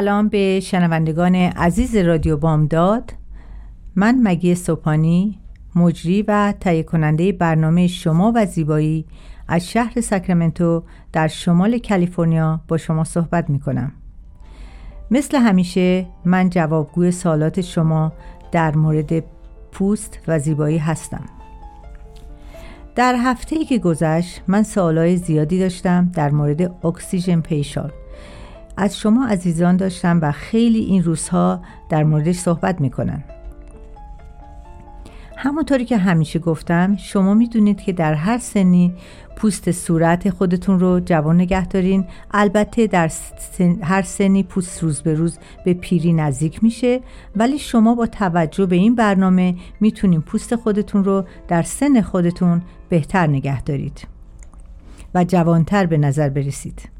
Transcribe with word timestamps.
سلام 0.00 0.28
به 0.28 0.60
شنوندگان 0.60 1.34
عزیز 1.34 1.96
رادیو 1.96 2.36
بامداد. 2.36 3.12
من 3.96 4.20
مگی 4.22 4.54
سوپانی 4.54 5.38
مجری 5.74 6.22
و 6.22 6.54
تهیه 6.60 6.82
کننده 6.82 7.32
برنامه 7.32 7.86
شما 7.86 8.32
و 8.34 8.46
زیبایی 8.46 9.06
از 9.48 9.68
شهر 9.68 10.00
ساکرامنتو 10.00 10.82
در 11.12 11.28
شمال 11.28 11.78
کالیفرنیا 11.78 12.60
با 12.68 12.76
شما 12.76 13.04
صحبت 13.04 13.50
می 13.50 13.60
کنم 13.60 13.92
مثل 15.10 15.38
همیشه 15.38 16.06
من 16.24 16.50
جوابگوی 16.50 17.10
سوالات 17.10 17.60
شما 17.60 18.12
در 18.52 18.76
مورد 18.76 19.24
پوست 19.72 20.18
و 20.28 20.38
زیبایی 20.38 20.78
هستم. 20.78 21.24
در 22.94 23.16
هفته 23.18 23.56
ای 23.56 23.64
که 23.64 23.78
گذشت 23.78 24.42
من 24.46 24.62
سوالای 24.62 25.16
زیادی 25.16 25.58
داشتم 25.58 26.10
در 26.14 26.30
مورد 26.30 26.86
اکسیژن 26.86 27.40
پیشال 27.40 27.92
از 28.80 28.98
شما 28.98 29.26
عزیزان 29.26 29.76
داشتم 29.76 30.18
و 30.22 30.32
خیلی 30.32 30.78
این 30.78 31.02
روزها 31.02 31.60
در 31.88 32.04
موردش 32.04 32.36
صحبت 32.36 32.80
می‌کنن. 32.80 33.24
همونطوری 35.36 35.84
که 35.84 35.96
همیشه 35.96 36.38
گفتم 36.38 36.96
شما 36.96 37.34
می‌دونید 37.34 37.80
که 37.80 37.92
در 37.92 38.14
هر 38.14 38.38
سنی 38.38 38.94
پوست 39.36 39.70
صورت 39.70 40.30
خودتون 40.30 40.80
رو 40.80 41.00
جوان 41.00 41.36
نگه 41.36 41.66
دارین. 41.66 42.04
البته 42.30 42.86
در 42.86 43.10
هر 43.82 44.02
سنی 44.02 44.42
پوست 44.42 44.82
روز 44.82 45.02
به 45.02 45.14
روز 45.14 45.38
به 45.64 45.74
پیری 45.74 46.12
نزدیک 46.12 46.62
میشه 46.62 47.00
ولی 47.36 47.58
شما 47.58 47.94
با 47.94 48.06
توجه 48.06 48.66
به 48.66 48.76
این 48.76 48.94
برنامه 48.94 49.54
می‌تونین 49.80 50.20
پوست 50.20 50.56
خودتون 50.56 51.04
رو 51.04 51.24
در 51.48 51.62
سن 51.62 52.00
خودتون 52.00 52.62
بهتر 52.88 53.26
نگه 53.26 53.62
دارید 53.62 54.06
و 55.14 55.24
جوانتر 55.24 55.86
به 55.86 55.98
نظر 55.98 56.28
برسید. 56.28 56.99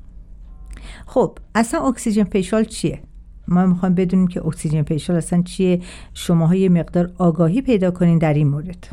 خب 1.06 1.38
اصلا 1.54 1.80
اکسیژن 1.80 2.24
facial 2.24 2.64
چیه؟ 2.64 3.00
ما 3.48 3.66
می‌خوایم 3.66 3.94
بدونیم 3.94 4.26
که 4.26 4.46
اکسیژن 4.46 4.82
facial 4.82 5.16
اصلا 5.16 5.42
چیه. 5.42 5.80
شماها 6.14 6.54
یه 6.54 6.68
مقدار 6.68 7.10
آگاهی 7.18 7.62
پیدا 7.62 7.90
کنین 7.90 8.18
در 8.18 8.34
این 8.34 8.48
مورد. 8.48 8.88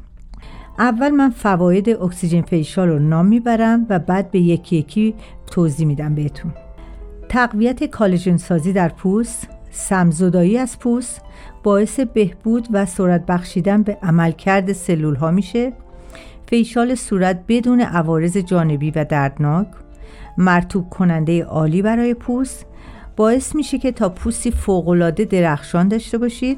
اول 0.80 1.09
من 1.09 1.30
فواید 1.30 1.89
اکسیژن 1.89 2.42
facial 2.42 2.88
رو 2.88 3.00
نام 3.00 3.26
می‌برم 3.26 3.86
و 3.89 4.00
بعد 4.00 4.31
به 4.31 4.39
یکی 4.39 4.76
یکی 4.76 5.16
توضیح 5.52 5.88
میدم 5.88 6.16
بهتون. 6.16 6.54
تقویت 7.30 7.84
کلاژن 7.84 8.38
سازی 8.38 8.73
در 8.73 8.89
پوست 8.89 9.48
سم‌زدایی 9.72 10.58
از 10.58 10.80
پوست 10.80 11.22
باعث 11.64 12.00
بهبود 12.00 12.67
و 12.72 12.86
سرعت 12.86 13.26
بخشیدن 13.26 13.84
به 13.84 13.98
عملکرد 14.02 14.73
سلول 14.73 15.16
ها 15.16 15.32
میشه. 15.32 15.73
facial 16.46 16.96
صورت 16.95 17.44
بدون 17.48 17.82
عوارض 17.82 18.38
جانبی 18.38 18.92
و 18.92 19.04
دردناک. 19.04 19.67
مرطوب 20.38 20.89
کننده 20.89 21.43
عالی 21.43 21.81
برای 21.81 22.14
پوست. 22.14 22.65
باعث 23.15 23.55
میشه 23.55 23.77
که 23.77 23.92
تا 23.92 24.09
پوستی 24.09 24.52
فوقالعاده 24.52 25.25
درخشان 25.25 25.87
داشته 25.87 26.17
باشید 26.17 26.58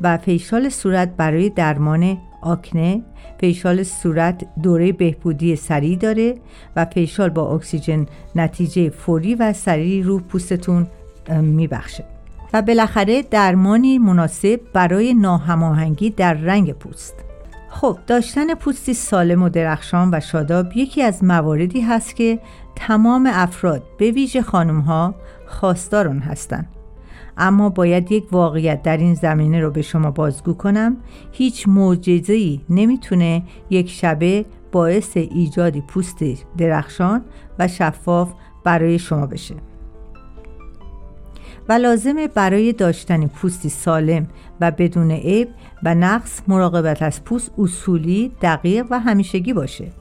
و 0.00 0.16
facial 0.18 0.68
صورت 0.68 1.16
برای 1.16 1.50
درمان 1.50 2.18
آکنه 2.42 3.02
facial 3.40 3.82
صورت 3.82 4.44
دوره 4.62 4.92
بهبودی 4.92 5.56
سریع 5.56 5.98
داره 5.98 6.34
و 6.76 6.84
facial 6.84 7.28
با 7.28 7.54
اکسیژن 7.54 8.06
نتیجه 8.36 8.90
فوری 8.90 9.34
و 9.34 9.52
سریع 9.52 10.04
رو 10.04 10.18
پوستتون 10.18 10.86
میبخشه. 11.42 12.04
و 12.52 12.62
بالاخره 12.62 13.22
درمانی 13.22 13.98
مناسب 13.98 14.60
برای 14.72 15.14
ناهماهنگی 15.14 16.10
در 16.10 16.34
رنگ 16.34 16.72
پوست. 16.72 17.14
خب 17.68 17.98
داشتن 18.06 18.54
پوستی 18.54 18.94
سالم 18.94 19.42
و 19.42 19.48
درخشان 19.48 20.10
و 20.12 20.20
شاداب 20.20 20.76
یکی 20.76 21.02
از 21.02 21.24
مواردی 21.24 21.80
هست 21.80 22.16
که 22.16 22.38
تمام 22.80 23.30
افراد 23.32 23.82
به 23.98 24.10
ویژه 24.10 24.42
خانم 24.42 24.80
ها 24.80 25.14
خواستار 25.46 26.08
آن 26.08 26.18
هستند 26.18 26.68
اما 27.38 27.68
باید 27.68 28.12
یک 28.12 28.24
واقعیت 28.32 28.82
در 28.82 28.96
این 28.96 29.14
زمینه 29.14 29.60
رو 29.60 29.70
به 29.70 29.82
شما 29.82 30.10
بازگو 30.10 30.52
کنم. 30.52 30.96
هیچ 31.32 31.68
ای 32.28 32.60
نمی‌تونه 32.70 33.42
یک 33.70 33.90
شبه 33.90 34.44
باعث 34.72 35.16
ایجادی 35.16 35.80
پوست 35.80 36.18
درخشان 36.58 37.24
و 37.58 37.68
شفاف 37.68 38.32
برای 38.64 38.98
شما 38.98 39.26
بشه. 39.26 39.54
و 41.68 41.72
لازمه 41.72 42.28
برای 42.28 42.72
داشتن 42.72 43.26
پوستی 43.26 43.68
سالم 43.68 44.26
و 44.60 44.70
بدون 44.70 45.10
عیب 45.10 45.48
و 45.82 45.94
نقص 45.94 46.40
مراقبت 46.48 47.02
از 47.02 47.24
پوست 47.24 47.50
اصولی 47.58 48.32
دقیق 48.42 48.86
و 48.90 49.00
همیشگی 49.00 49.52
باشه. 49.52 49.92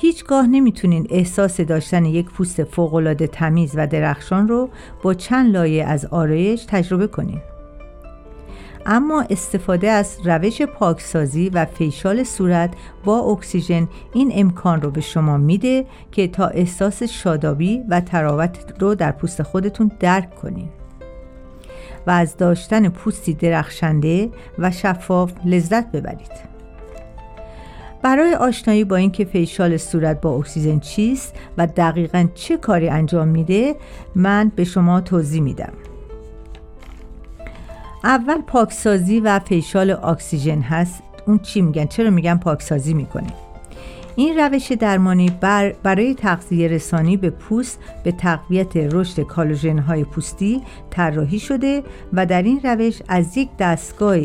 هیچگاه 0.00 0.46
نمی‌تونین 0.46 1.06
احساس 1.10 1.60
داشتن 1.60 2.04
یک 2.04 2.26
پوست 2.26 2.64
فوقالعاده 2.64 3.26
تمیز 3.26 3.72
و 3.76 3.86
درخشان 3.86 4.48
رو 4.48 4.68
با 5.02 5.14
چند 5.14 5.52
لایه 5.52 5.84
از 5.84 6.04
آرایش 6.04 6.64
تجربه 6.68 7.06
کنین. 7.06 7.40
اما 8.86 9.24
استفاده 9.30 9.90
از 9.90 10.18
روش 10.24 10.62
پاکسازی 10.62 11.48
و 11.48 11.64
فیشال 11.64 12.24
صورت 12.24 12.74
با 13.04 13.18
اکسیژن 13.18 13.88
این 14.14 14.32
امکان 14.34 14.82
رو 14.82 14.90
به 14.90 15.00
شما 15.00 15.36
میده 15.36 15.86
که 16.12 16.28
تا 16.28 16.46
احساس 16.46 17.02
شادابی 17.02 17.82
و 17.88 18.00
تراوت 18.00 18.58
رو 18.80 18.94
در 18.94 19.12
پوست 19.12 19.42
خودتون 19.42 19.90
درک 20.00 20.34
کنین. 20.34 20.68
و 22.06 22.10
از 22.10 22.36
داشتن 22.36 22.88
پوستی 22.88 23.34
درخشنده 23.34 24.30
و 24.58 24.70
شفاف 24.70 25.32
لذت 25.44 25.92
ببرید. 25.92 26.47
برای 28.02 28.34
آشنایی 28.34 28.84
با 28.84 28.96
اینکه 28.96 29.24
فیشال 29.24 29.76
صورت 29.76 30.20
با 30.20 30.36
اکسیژن 30.36 30.78
چیست 30.78 31.34
و 31.58 31.66
دقیقا 31.66 32.28
چه 32.34 32.56
کاری 32.56 32.88
انجام 32.88 33.28
میده 33.28 33.76
من 34.14 34.52
به 34.56 34.64
شما 34.64 35.00
توضیح 35.00 35.42
میدم. 35.42 35.72
اول 38.04 38.40
پاکسازی 38.40 39.20
و 39.20 39.38
فیشال 39.38 39.90
اکسیژن 39.90 40.60
هست. 40.60 41.02
اون 41.26 41.38
چی 41.38 41.60
میگن؟ 41.60 41.86
چرا 41.86 42.10
میگن 42.10 42.36
پاکسازی 42.36 42.94
می‌کنه؟ 42.94 43.47
این 44.18 44.38
روش 44.38 44.72
درمانی 44.72 45.30
بر 45.40 45.74
برای 45.82 46.14
تغذیه 46.14 46.68
رسانی 46.68 47.16
به 47.16 47.30
پوست 47.30 47.78
به 48.04 48.12
تقویت 48.12 48.76
رشد 48.76 49.20
کلاژن 49.22 49.78
های 49.78 50.04
پوستی 50.04 50.62
طراحی 50.90 51.38
شده 51.38 51.82
و 52.12 52.26
در 52.26 52.42
این 52.42 52.60
روش 52.64 53.02
از 53.08 53.36
یک 53.36 53.48
دستگاه 53.58 54.18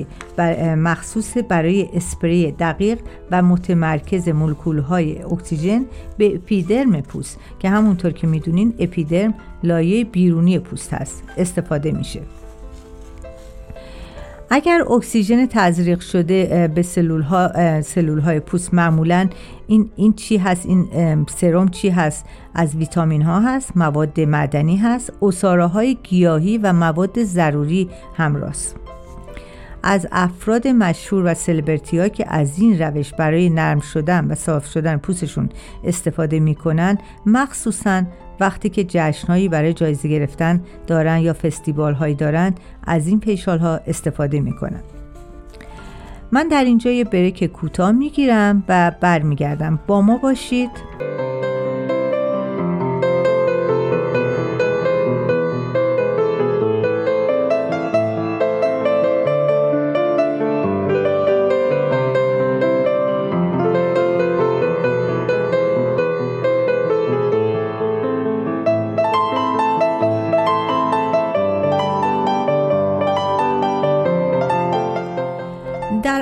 مخصوص 0.76 1.38
برای 1.50 1.90
اسپری 1.94 2.52
دقیق 2.52 3.00
و 3.32 3.42
متمرکز 3.42 4.30
مولکول 4.30 4.80
های 4.80 5.24
اکسیژن 5.24 5.86
به 6.18 6.36
اپیدرم 6.36 7.02
پوست 7.02 7.40
که 7.60 7.70
همونطور 7.70 8.12
که 8.12 8.28
می‌دونین 8.28 8.74
اپیدرم 8.80 9.34
لایه 9.64 10.06
بیرونی 10.06 10.60
پوست 10.60 10.94
هست. 10.94 11.24
استفاده 11.38 11.92
میشه. 11.92 12.22
اگر 14.50 14.82
اکسیژن 14.92 15.46
تزریق 15.46 16.00
شده 16.00 16.68
به 16.76 16.82
سلول, 16.82 17.22
ها، 17.22 17.82
سلول 17.82 18.20
های 18.20 18.40
پوست 18.40 18.74
معمولا 18.74 19.30
این, 19.68 19.90
این 19.96 20.14
چی 20.14 20.38
هست؟ 20.38 20.66
این 20.66 20.88
سرم 21.30 21.68
چی 21.68 21.90
هست؟ 21.90 22.26
از 22.56 22.76
ویتامین 22.76 23.22
ها 23.22 23.40
هست 23.40 23.78
مواد 23.78 24.20
معدنی 24.20 24.78
هست 24.78 25.14
اصاره 25.22 25.66
های 25.66 25.98
گیاهی 26.04 26.58
و 26.58 26.74
مواد 26.74 27.24
ضروری 27.24 27.90
همراست. 28.18 28.76
از 29.84 30.08
افراد 30.12 30.68
مشهور 30.68 31.24
و 31.26 31.34
سلبرتی 31.34 32.00
ها 32.00 32.08
که 32.08 32.26
از 32.34 32.60
این 32.60 32.80
روش 32.80 33.14
برای 33.14 33.50
نرم 33.50 33.80
شدن 33.80 34.26
و 34.32 34.36
صاف 34.36 34.66
شدن 34.66 34.98
پوستشون 34.98 35.50
استفاده 35.84 36.40
می‌کنن 36.40 36.98
مخصوصا 37.26 38.04
وقتی 38.44 38.70
که 38.70 38.84
جشنهایی 38.84 39.50
برای 39.50 39.74
جایزه 39.74 40.10
گرفتن 40.10 40.62
دارن 40.88 41.20
یا 41.20 41.34
فستیوال 41.34 41.94
هایی 41.94 42.16
دارن 42.16 42.56
از 42.84 43.08
این 43.08 43.20
پیشال 43.20 43.60
ها 43.60 43.80
استفاده 43.88 44.40
می‌کنن. 44.40 44.84
من 46.32 46.48
در 46.48 46.64
اینجا 46.64 46.92
یه 46.92 47.04
بریک 47.04 47.44
کوتاه 47.44 47.92
می‌گیرم 47.92 48.64
و 48.68 48.92
برمیگردم. 49.02 49.80
با 49.88 50.02
ما 50.02 50.18
باشید. 50.18 50.72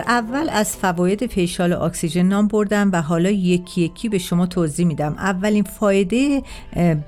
اول 0.07 0.50
از 0.50 0.77
فواید 0.77 1.27
فیشال 1.27 1.74
اکسیژن 1.74 2.21
نام 2.21 2.48
بردم 2.48 2.89
و 2.94 3.01
حالا 3.01 3.30
یکی 3.30 3.81
یکی 3.81 4.09
به 4.09 4.18
شما 4.18 4.45
توضیح 4.45 4.86
میدم. 4.86 5.13
اولین 5.13 5.63
فایده 5.63 6.42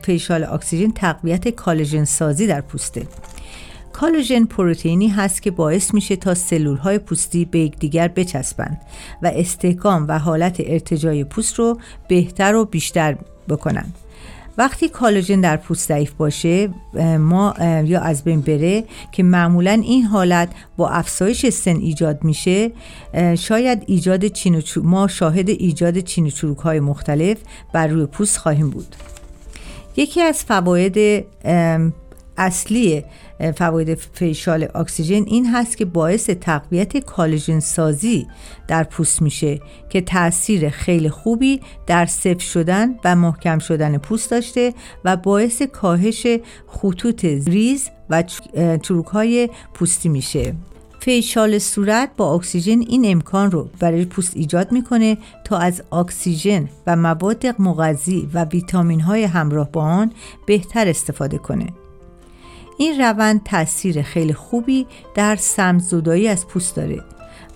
فیشال 0.01 0.43
اکسیژن 0.43 0.91
تقویت 0.91 1.49
کلاژن 1.49 2.05
سازی 2.05 2.47
در 2.47 2.61
پوسته. 2.61 3.07
کلاژن 3.93 4.45
پروتئینی 4.45 5.07
هست 5.07 5.41
که 5.41 5.51
باعث 5.51 5.93
میشه 5.93 6.15
تا 6.15 6.33
سلول 6.33 6.77
های 6.77 6.99
پوستی 6.99 7.45
به 7.45 7.59
یکدیگر 7.59 8.07
بچسبند 8.07 8.81
و 9.21 9.31
استحکام 9.35 10.05
و 10.07 10.19
حالت 10.19 10.57
ارتجاعی 10.59 11.23
پوست 11.23 11.59
رو 11.59 11.79
بهتر 12.07 12.55
و 12.55 12.65
بیشتر 12.65 13.17
بکنند 13.49 13.95
وقتی 14.57 14.89
کلاژن 14.89 15.41
در 15.41 15.57
پوست 15.57 15.87
ضعیف 15.87 16.11
باشه 16.11 16.69
ما 17.19 17.53
یا 17.85 18.01
از 18.01 18.23
بین 18.23 18.41
بره 18.41 18.83
که 19.11 19.23
معمولا 19.23 19.71
این 19.71 20.03
حالت 20.03 20.49
با 20.77 20.89
افزایش 20.89 21.49
سن 21.49 21.75
ایجاد 21.75 22.23
میشه 22.23 22.71
شاید 23.37 23.83
ایجاد 23.87 24.27
چین 24.27 24.63
ما 24.83 25.07
شاهد 25.07 25.49
ایجاد 25.49 25.99
چین 25.99 26.29
چروک 26.29 26.57
های 26.57 26.79
مختلف 26.79 27.37
بر 27.73 27.87
روی 27.87 28.05
پوست 28.05 28.37
خواهیم 28.37 28.69
بود. 28.69 28.95
یکی 29.97 30.21
از 30.21 30.43
فواید 30.43 31.25
اصلی 32.37 33.03
فواید 33.51 33.95
فیشال 33.95 34.67
اکسیژن 34.75 35.23
این 35.27 35.45
هست 35.45 35.77
که 35.77 35.85
باعث 35.85 36.29
تقویت 36.29 36.97
کالژن 36.97 37.59
سازی 37.59 38.27
در 38.67 38.83
پوست 38.83 39.21
میشه 39.21 39.61
که 39.89 40.01
تاثیر 40.01 40.69
خیلی 40.69 41.09
خوبی 41.09 41.61
در 41.87 42.05
سفت 42.05 42.39
شدن 42.39 42.95
و 43.03 43.15
محکم 43.15 43.59
شدن 43.59 43.97
پوست 43.97 44.31
داشته 44.31 44.73
و 45.05 45.17
باعث 45.17 45.61
کاهش 45.61 46.27
خطوط 46.67 47.25
ریز 47.25 47.89
و 48.09 48.23
چروک 48.81 49.05
های 49.05 49.49
پوستی 49.73 50.09
میشه. 50.09 50.53
فیشال 50.99 51.59
صورت 51.59 52.09
با 52.17 52.35
اکسیژن 52.35 52.79
این 52.79 53.11
امکان 53.11 53.51
رو 53.51 53.69
برای 53.79 54.05
پوست 54.05 54.31
ایجاد 54.35 54.71
می‌کنه 54.71 55.17
تا 55.43 55.57
از 55.57 55.83
اکسیژن 55.91 56.69
و 56.87 56.95
مواد 56.95 57.61
مغذی 57.61 58.29
و 58.33 58.43
ویتامین 58.43 59.01
های 59.01 59.23
همراه 59.23 59.71
با 59.71 59.81
آن 59.81 60.11
بهتر 60.45 60.87
استفاده 60.87 61.37
کنه. 61.37 61.82
این 62.77 63.01
روند 63.01 63.43
تاثیر 63.43 64.01
خیلی 64.01 64.33
خوبی 64.33 64.87
در 65.15 65.35
سم‌زدایی 65.35 66.27
از 66.27 66.47
پوست 66.47 66.75
داره 66.75 67.03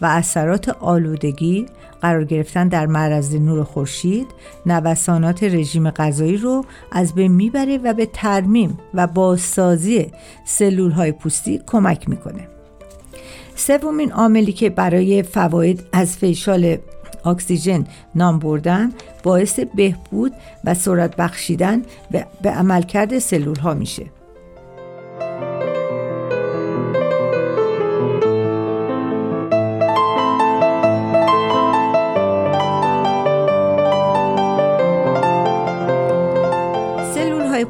و 0.02 0.06
اثرات 0.06 0.70
آلودگی 0.70 1.66
قرار 2.02 2.26
گرفتن 2.26 2.68
در 2.68 2.86
معرض 2.86 3.36
نور 3.36 3.64
خورشید 3.64 4.28
نوسانات 4.66 5.44
رژیم 5.44 5.90
غذایی 5.90 6.38
رو 6.38 6.66
از 6.92 7.14
بین 7.14 7.32
می‌بره 7.32 7.78
و 7.78 7.94
به 7.94 8.06
ترمیم 8.06 8.78
و 8.94 9.08
بازسازی 9.08 10.12
سلول 10.46 10.92
های 10.92 11.12
پوستی 11.12 11.62
کمک 11.68 12.10
می‌کنه. 12.10 12.48
سومین 13.56 14.12
عاملی 14.12 14.54
که 14.54 14.70
برای 14.70 15.24
فواید 15.24 15.84
از 15.92 16.18
فیشال 16.18 16.78
اکسیژن 17.26 17.88
نام 18.16 18.40
بردن 18.40 18.92
باعث 19.24 19.60
بهبود 19.60 20.34
و 20.66 20.74
سرعت 20.74 21.16
بخشیدن 21.16 21.82
به 22.42 22.50
عملکرد 22.50 23.20
سلول 23.20 23.60
ها 23.60 23.74
میشه. 23.74 24.06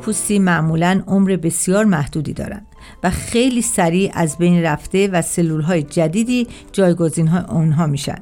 پوستی 0.08 0.40
معمولا 0.40 1.04
عمر 1.08 1.36
بسیار 1.36 1.86
محدودی 1.86 2.34
دارند 2.34 2.68
و 3.04 3.10
خیلی 3.10 3.62
سریع 3.62 4.12
از 4.14 4.38
بین 4.38 4.64
رفته 4.64 5.08
و 5.08 5.22
سلول 5.22 5.62
های 5.62 5.84
جدیدی 5.84 6.48
جایگزین 6.72 7.28
های 7.28 7.42
آنها 7.42 7.88
میشن. 7.88 8.20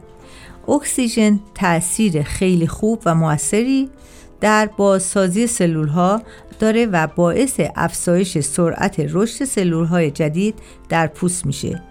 اکسیژن 0.67 1.39
تاثیر 1.55 2.23
خیلی 2.23 2.67
خوب 2.67 3.01
و 3.05 3.15
موثری 3.15 3.89
در 4.41 4.69
بازسازی 4.77 5.47
سلول 5.47 5.87
ها 5.87 6.21
داره 6.59 6.85
و 6.85 7.07
باعث 7.07 7.61
افزایش 7.75 8.39
سرعت 8.39 8.99
رشد 8.99 9.45
سلول 9.45 9.85
های 9.85 10.11
جدید 10.11 10.55
در 10.89 11.07
پوست 11.07 11.45
میشه 11.45 11.83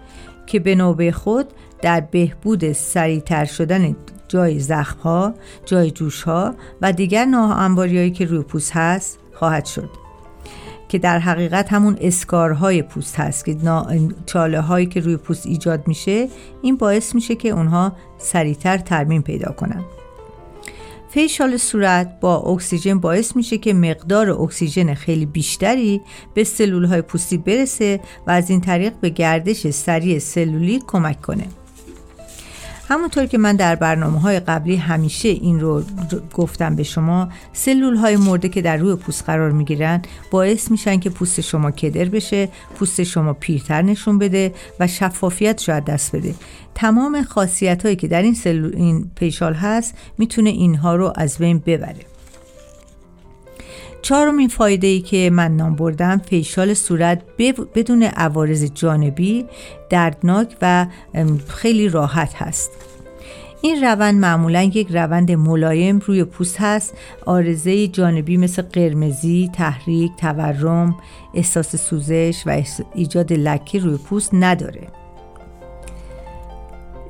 که 0.45 0.59
به 0.59 0.75
نوبه 0.75 1.11
خود 1.11 1.47
در 1.81 2.01
بهبود 2.01 2.71
سریعتر 2.71 3.45
شدن 3.45 3.95
جای 4.27 4.59
زخم 4.59 4.99
ها، 4.99 5.33
جای 5.65 5.91
جوش 5.91 6.23
ها 6.23 6.55
و 6.81 6.91
دیگر 6.91 7.25
ناهمواریهایی 7.25 8.11
که 8.11 8.25
روی 8.25 8.43
پوست 8.43 8.71
هست 8.71 9.19
خواهد 9.35 9.65
شد. 9.65 9.89
که 10.89 10.97
در 10.97 11.19
حقیقت 11.19 11.73
همون 11.73 11.97
اسکارهای 12.01 12.81
پوست 12.81 13.19
هست 13.19 13.45
که 13.45 13.57
چاله 14.25 14.61
هایی 14.61 14.85
که 14.85 14.99
روی 14.99 15.17
پوست 15.17 15.45
ایجاد 15.45 15.87
میشه 15.87 16.27
این 16.61 16.77
باعث 16.77 17.15
میشه 17.15 17.35
که 17.35 17.49
اونها 17.49 17.93
سریعتر 18.17 18.77
ترمیم 18.77 19.21
پیدا 19.21 19.51
کنن. 19.51 19.83
فیشال 21.09 21.57
صورت 21.57 22.19
با 22.19 22.37
اکسیژن 22.37 22.99
باعث 22.99 23.35
میشه 23.35 23.57
که 23.57 23.73
مقدار 23.73 24.29
اکسیژن 24.29 24.93
خیلی 24.93 25.25
بیشتری 25.25 26.01
به 26.33 26.43
سلول 26.43 26.85
های 26.85 27.01
پوستی 27.01 27.37
برسه 27.37 27.99
و 28.27 28.31
از 28.31 28.49
این 28.49 28.61
طریق 28.61 28.93
به 29.01 29.09
گردش 29.09 29.69
سریع 29.69 30.19
سلولی 30.19 30.83
کمک 30.87 31.21
کنه. 31.21 31.47
همونطور 32.87 33.25
که 33.25 33.37
من 33.37 33.55
در 33.55 33.75
برنامه 33.75 34.19
های 34.19 34.39
قبلی 34.39 34.75
همیشه 34.75 35.29
این 35.29 35.59
رو 35.59 35.83
گفتم 36.33 36.75
به 36.75 36.83
شما 36.83 37.29
سلول 37.53 37.95
های 37.95 38.15
مرده 38.15 38.49
که 38.49 38.61
در 38.61 38.77
روی 38.77 38.95
پوست 38.95 39.23
قرار 39.25 39.51
می 39.51 39.65
گیرن 39.65 40.01
باعث 40.31 40.71
میشن 40.71 40.99
که 40.99 41.09
پوست 41.09 41.41
شما 41.41 41.71
کدر 41.71 42.05
بشه 42.05 42.49
پوست 42.75 43.03
شما 43.03 43.33
پیرتر 43.33 43.81
نشون 43.81 44.17
بده 44.17 44.53
و 44.79 44.87
شفافیت 44.87 45.61
شاید 45.61 45.85
دست 45.85 46.15
بده. 46.15 46.35
تمام 46.75 47.23
خاصیت 47.23 47.83
هایی 47.83 47.95
که 47.95 48.07
در 48.07 48.21
این, 48.21 48.33
سلول 48.33 48.75
این 48.75 49.11
پیشال 49.15 49.53
هست 49.53 49.93
می‌تونه 50.17 50.49
اینها 50.49 50.95
رو 50.95 51.13
از 51.15 51.37
بین 51.37 51.59
ببره. 51.65 52.14
چهارمین 54.05 54.47
فایده 54.47 54.87
ای 54.87 55.01
که 55.01 55.29
من 55.33 55.55
نام 55.55 55.75
بردم 55.75 56.17
فیشال 56.17 56.73
صورت 56.73 57.21
بدون 57.75 58.03
عوارض 58.03 58.71
جانبی 58.73 59.45
دردناک 59.89 60.55
و 60.61 60.85
خیلی 61.47 61.89
راحت 61.89 62.33
هست. 62.35 62.71
این 63.61 63.83
روند 63.83 64.15
معمولا 64.15 64.63
یک 64.63 64.87
روند 64.91 65.31
ملایم 65.31 65.99
روی 65.99 66.23
پوست 66.23 66.61
هست. 66.61 66.97
آرزه 67.25 67.87
جانبی 67.87 68.37
مثل 68.37 68.61
قرمزی، 68.61 69.51
تحریک، 69.53 70.11
تورم، 70.17 70.95
احساس 71.33 71.75
سوزش 71.75 72.43
و 72.45 72.63
ایجاد 72.93 73.33
لکه 73.33 73.79
روی 73.79 73.97
پوست 73.97 74.29
نداره. 74.33 74.87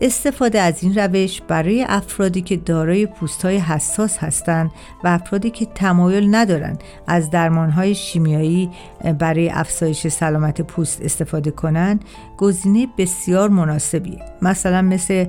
استفاده 0.02 0.60
از 0.60 0.84
این 0.84 0.96
روش 0.96 1.42
برای 1.42 1.86
افرادی 1.90 2.42
که 2.42 2.58
دارای 2.58 3.08
های 3.44 3.58
حساس 3.58 4.18
هستند 4.18 4.72
و 5.04 5.08
افرادی 5.08 5.50
که 5.50 5.66
تمایل 5.66 6.36
ندارند 6.36 6.84
از 7.08 7.30
درمانهای 7.30 7.96
شیمیایی 7.96 8.70
برای 9.20 9.50
افزایش 9.50 10.08
سلامت 10.08 10.62
پوست 10.62 11.02
استفاده 11.02 11.52
کنند 11.52 12.06
گزینه 12.38 12.88
بسیار 12.98 13.50
مناسبی 13.50 14.20
مثلا 14.42 14.82
مثل 14.82 15.26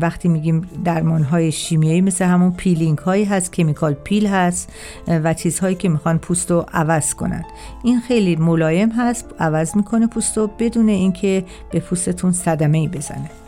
وقتی 0.00 0.28
میگیم 0.28 0.68
درمانهای 0.84 1.52
شیمیایی 1.52 2.00
مثل 2.00 2.24
همون 2.24 2.52
پیلینگ 2.52 2.98
هایی 2.98 3.24
هست 3.24 3.52
chemical 3.52 3.94
peel 3.94 4.26
هست 4.26 4.72
و 5.08 5.34
چیزهایی 5.34 5.74
که 5.74 5.88
می‌خوان 5.88 6.18
پوست 6.18 6.50
رو 6.50 6.66
عوض 6.72 7.14
کنند. 7.14 7.44
این 7.82 8.00
خیلی 8.00 8.36
ملایم 8.36 8.90
هست 8.90 9.26
عوض 9.38 9.76
می‌کنه 9.76 10.06
پوست 10.06 10.38
رو 10.38 10.50
بدون 10.58 10.88
اینکه 10.88 11.44
به 11.70 11.80
پوستتون 11.80 12.32
صدمه 12.32 12.78
ای 12.78 12.88
بزنه. 12.88 13.41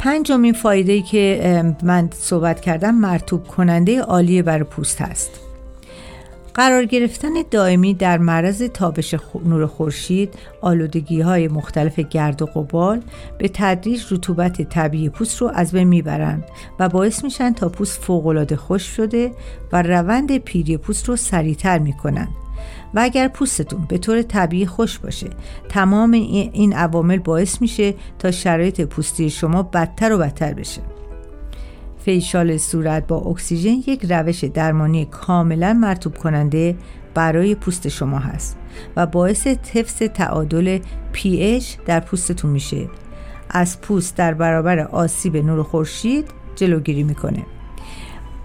پنجمین 0.00 0.52
فایده 0.52 1.02
که 1.02 1.74
من 1.82 2.08
صحبت 2.12 2.60
کردم 2.60 2.94
مرطوب 2.94 3.46
کننده 3.46 4.00
عالی 4.00 4.42
بر 4.42 4.62
پوست 4.62 5.00
هست. 5.00 5.30
قرار 6.54 6.84
گرفتن 6.84 7.28
دائمی 7.50 7.94
در 7.94 8.18
معرض 8.18 8.62
تابش 8.62 9.14
نور 9.44 9.66
خورشید 9.66 10.34
آلودگی 10.60 11.20
های 11.20 11.48
مختلف 11.48 11.98
گرد 11.98 12.42
و 12.42 12.46
قبال 12.46 13.00
به 13.38 13.50
تدریج 13.54 14.04
رطوبت 14.10 14.62
طبیعی 14.62 15.08
پوست 15.08 15.42
رو 15.42 15.50
از 15.54 15.72
بین 15.72 15.88
می‌برند 15.88 16.44
و 16.78 16.88
باعث 16.88 17.24
میشن 17.24 17.52
تا 17.52 17.68
پوست 17.68 18.00
فوقالعاده 18.02 18.56
خوش 18.56 18.82
شده 18.82 19.32
و 19.72 19.82
روند 19.82 20.38
پیری 20.38 20.76
پوست 20.76 21.08
رو 21.08 21.16
سریعتر 21.16 21.78
می‌کنند 21.78 22.28
و 22.94 23.00
اگر 23.00 23.28
پوستتون 23.28 23.84
به 23.88 23.98
طور 23.98 24.22
طبیعی 24.22 24.66
خوش 24.66 24.98
باشه 24.98 25.30
تمام 25.68 26.12
این 26.12 26.72
عوامل 26.72 27.18
باعث 27.18 27.60
میشه 27.60 27.94
تا 28.18 28.30
شرایط 28.30 28.80
پوستی 28.80 29.30
شما 29.30 29.62
بدتر 29.62 30.12
و 30.12 30.18
بدتر 30.18 30.54
بشه. 30.54 30.80
فیشال 32.04 32.56
صورت 32.56 33.06
با 33.06 33.16
اکسیژن 33.16 33.70
یک 33.86 34.06
روش 34.10 34.44
درمانی 34.44 35.04
کاملا 35.04 35.72
مرتوب 35.72 36.18
کننده 36.18 36.76
برای 37.14 37.54
پوست 37.54 37.88
شما 37.88 38.18
هست 38.18 38.56
و 38.96 39.06
باعث 39.06 39.46
حفظ 39.46 39.96
تعادل 40.02 40.78
pH 41.14 41.64
در 41.86 42.00
پوستتون 42.00 42.50
میشه. 42.50 42.88
از 43.50 43.80
پوست 43.80 44.16
در 44.16 44.34
برابر 44.34 44.78
آسیب 44.78 45.36
نور 45.36 45.62
خورشید 45.62 46.28
جلوگیری 46.56 47.02
می‌کنه. 47.02 47.42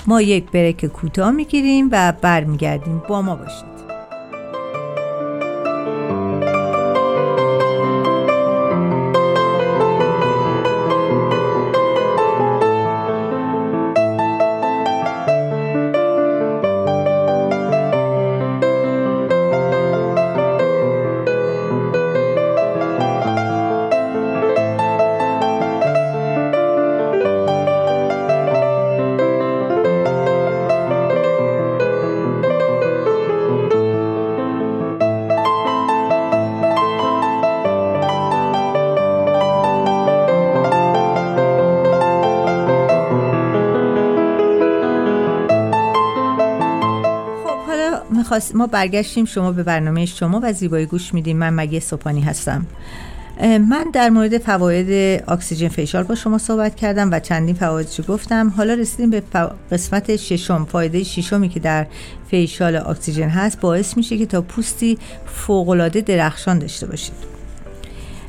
ما 0.08 0.22
یک 0.22 0.52
بریک 0.52 0.86
کوتاه 0.86 1.32
می‌گیریم 1.32 1.90
و 1.92 2.14
برمیگردیم. 2.22 3.02
با 3.10 3.22
ما 3.22 3.36
باشید. 3.36 3.75
می‌خواست 48.26 48.56
ما 48.56 48.68
برگشتیم 48.68 49.26
شما 49.26 49.52
به 49.52 49.64
برنامه 49.64 50.06
شما 50.06 50.40
و 50.44 50.54
زیبایی 50.54 50.86
گوش 50.86 51.14
میدیم. 51.14 51.38
من 51.38 51.54
مگه 51.54 51.80
سوپانی 51.80 52.22
هستم. 52.22 52.66
من 53.42 53.86
در 53.94 54.10
مورد 54.10 54.38
فواید 54.38 55.22
اکسیژن 55.28 55.68
فیشال 55.68 56.04
با 56.04 56.16
شما 56.16 56.38
صحبت 56.38 56.76
کردم 56.76 57.12
و 57.12 57.20
چندین 57.20 57.56
فوایدش 57.56 58.02
گفتم. 58.08 58.54
حالا 58.58 58.74
رسیدیم 58.74 59.10
به 59.10 59.24
قسمت 59.72 60.16
ششم. 60.16 60.66
فایده 60.66 61.04
ششمی 61.04 61.50
که 61.50 61.60
در 61.60 61.88
فیشال 62.32 62.76
اکسیژن 62.76 63.30
هست 63.30 63.60
باعث 63.60 63.98
میشه 63.98 64.18
که 64.18 64.26
تا 64.26 64.42
پوستی 64.42 64.98
فوقالعاده 65.26 66.02
درخشان 66.02 66.60
داشته 66.60 66.88
باشید. 66.88 67.35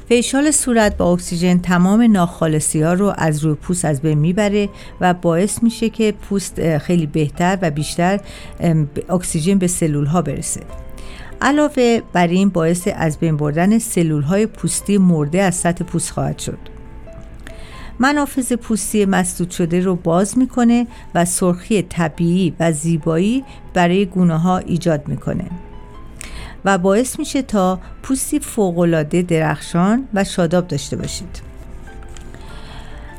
فیشال 0.09 0.51
صورت 0.51 0.97
با 0.97 1.13
اکسیژن 1.13 1.59
تمام 1.59 2.03
ناخالصی 2.03 2.83
ها 2.83 2.93
رو 2.93 3.15
از 3.17 3.45
روی 3.45 3.55
پوست 3.55 3.85
از 3.85 4.01
بین 4.01 4.19
می‌بره 4.19 4.69
و 5.01 5.15
باعث 5.15 5.63
میشه 5.63 5.89
که 5.89 6.13
پوست 6.13 6.79
خیلی 6.79 7.07
بهتر 7.07 7.59
و 7.63 7.71
بیشتر 7.71 8.21
اکسیژن 9.09 9.59
به 9.59 9.67
سلول 9.67 10.07
ها 10.07 10.23
برسه. 10.23 10.61
علاوه 11.43 12.01
بر 12.13 12.27
این 12.27 12.49
باعث 12.49 12.89
از 12.97 13.19
بین 13.19 13.37
بردن 13.37 13.79
سلول 13.79 14.23
های 14.23 14.47
پوستی 14.47 14.99
مرده 14.99 15.43
از 15.43 15.55
سطح 15.55 15.85
پوست 15.85 16.11
خواهد 16.11 16.39
شد. 16.39 16.59
منافذ 17.99 18.53
پوستی 18.53 19.05
مسدود 19.05 19.51
شده 19.51 19.81
رو 19.81 19.95
باز 19.95 20.39
می‌کنه 20.39 20.87
و 21.15 21.25
سرخی 21.25 21.83
طبیعی 21.83 22.55
و 22.61 22.73
زیبایی 22.73 23.45
برای 23.75 24.07
گونه 24.07 24.39
ها 24.39 24.59
ایجاد 24.59 25.09
می‌کنه. 25.09 25.45
و 26.67 26.79
باعث 26.79 27.19
میشه 27.19 27.43
تا 27.43 27.81
پوستی 28.03 28.41
فوقالعاده 28.41 29.23
درخشان 29.23 30.09
و 30.15 30.25
شاداب 30.25 30.69
داشته 30.69 30.97
باشید. 30.97 31.47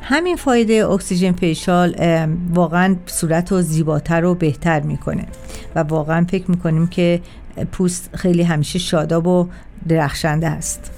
همین 0.01 0.35
فایده 0.35 0.87
اکسیژن 0.87 1.31
فیشال 1.31 1.95
واقعا 2.53 2.95
صورت 3.05 3.51
رو 3.51 3.61
زیباتر 3.61 4.25
و 4.25 4.35
بهتر 4.35 4.79
می‌کنه 4.79 5.25
و 5.75 5.79
واقعا 5.79 6.25
فکر 6.29 6.51
می‌کنیم 6.51 6.87
که 6.87 7.21
پوست 7.71 8.09
خیلی 8.15 8.43
همیشه 8.43 8.79
شاداب 8.79 9.27
و 9.27 9.47
درخشنده 9.87 10.47
است. 10.47 10.91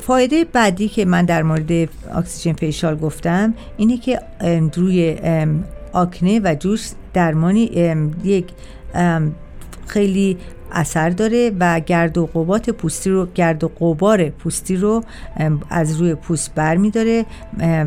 فایده 0.00 0.44
بعدی 0.44 0.88
که 0.88 1.04
من 1.04 1.24
در 1.24 1.42
مورد 1.42 1.88
اکسیژن 2.14 2.52
فیشال 2.52 2.96
گفتم 2.96 3.54
اینه 3.76 3.96
که 3.96 4.20
روی 4.76 5.16
آکنه 5.92 6.40
و 6.44 6.54
جوش 6.54 6.90
درمانی 7.14 7.62
یک 8.24 8.46
خیلی 9.86 10.38
اثر 10.72 11.10
داره 11.10 11.52
و 11.60 11.80
گرد 11.80 12.18
و 12.18 12.26
قبات 12.26 12.70
پوستی 12.70 13.10
رو 13.10 13.28
گرد 13.34 13.64
و 13.64 13.68
قبار 13.68 14.28
پوستی 14.28 14.76
رو 14.76 15.04
از 15.70 15.96
روی 15.96 16.14
پوست 16.14 16.54
بر 16.54 16.76
می 16.76 16.90
داره 16.90 17.26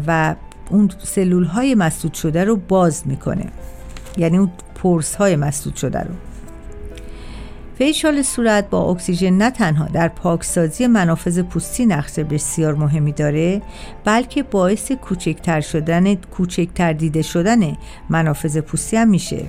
و 0.08 0.36
اون 0.70 0.90
سلول 1.04 1.44
های 1.44 1.76
مسدود 1.76 2.14
شده 2.14 2.44
رو 2.44 2.56
باز 2.56 3.08
می‌کنه. 3.08 3.46
یعنی 4.18 4.38
اون 4.38 4.52
پرس 4.76 5.16
های 5.16 5.36
مسدود 5.36 5.76
شده 5.76 6.00
رو. 6.00 6.12
فیشال 7.78 8.22
صورت 8.22 8.70
با 8.70 8.92
اکسیژن 8.92 9.30
نه 9.30 9.52
تنها 9.52 9.86
در 9.86 10.08
پاکسازی 10.08 10.88
منافذ 10.88 11.40
پوستی 11.40 11.86
نقش 11.86 12.20
بسیار 12.20 12.76
مهمی 12.76 13.12
داره 13.12 13.62
بلکه 14.06 14.44
باعث 14.44 14.92
کوچکتر 14.92 15.62
شدن 15.62 16.16
کوچکتر 16.16 16.94
دیده 16.94 17.22
شدن 17.22 17.78
منافذ 18.10 18.58
پوستی 18.58 18.98
هم 18.98 19.08
میشه. 19.08 19.46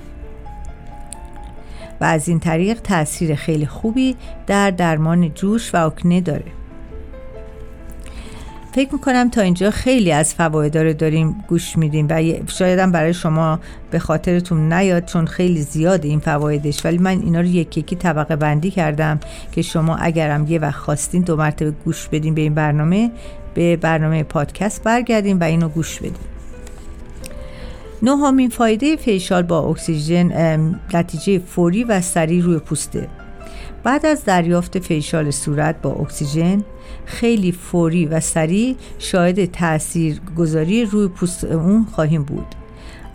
و 2.01 2.03
از 2.03 2.27
این 2.27 2.39
طریق 2.39 2.81
تاثیر 2.81 3.35
خیلی 3.35 3.65
خوبی 3.65 4.15
در 4.47 4.71
درمان 4.71 5.33
جوش 5.33 5.75
و 5.75 5.85
اکنه 5.85 6.21
داره. 6.21 6.45
فکر 8.77 8.93
می‌کنم 8.93 9.29
تا 9.29 9.41
اینجا 9.41 9.71
خیلی 9.71 10.11
از 10.11 10.35
فواید 10.35 10.77
رو 10.77 10.93
داریم 10.93 11.35
گوش 11.47 11.77
میدیم 11.77 12.07
و 12.09 12.21
شاید 12.47 12.79
هم 12.79 12.91
برای 12.91 13.13
شما 13.13 13.59
به 13.91 13.99
خاطرتون 13.99 14.73
نیاد 14.73 15.05
چون 15.05 15.25
خیلی 15.25 15.61
زیاده 15.61 16.07
این 16.07 16.19
فوایدش 16.19 16.85
ولی 16.85 16.97
من 16.97 17.19
اینا 17.21 17.39
رو 17.39 17.45
یک 17.45 17.77
یکی 17.77 17.95
طبقه 17.95 18.35
بندی 18.35 18.71
کردم 18.71 19.19
که 19.51 19.61
شما 19.61 19.95
اگرم 19.95 20.47
یه 20.47 20.59
وقت 20.59 20.79
خواستین 20.79 21.21
دو 21.21 21.35
مرتبه 21.35 21.71
گوش 21.71 22.07
بدیم 22.07 22.33
به 22.33 22.41
این 22.41 22.53
برنامه 22.53 23.11
به 23.53 23.75
برنامه 23.75 24.23
پادکست 24.23 24.83
برگردیم 24.83 25.39
و 25.39 25.43
اینو 25.43 25.69
گوش 25.69 25.99
بدیم 25.99 26.36
نهمین 28.01 28.49
فایده 28.49 28.95
فیشال 28.95 29.43
با 29.43 29.59
اکسیژن 29.59 30.31
نتیجه 30.93 31.39
فوری 31.39 31.83
و 31.83 32.01
سریع 32.01 32.43
روی 32.43 32.59
پوسته. 32.59 33.07
بعد 33.83 34.05
از 34.05 34.25
دریافت 34.25 34.79
فیشال 34.79 35.31
صورت 35.31 35.81
با 35.81 35.91
اکسیژن 35.91 36.63
خیلی 37.05 37.51
فوری 37.51 38.05
و 38.05 38.19
سریع 38.19 38.75
شاهد 38.99 39.45
تأثیر 39.45 40.21
گذاری 40.37 40.85
روی 40.85 41.07
پوست 41.07 41.43
اون 41.43 41.85
خواهیم 41.91 42.23
بود. 42.23 42.55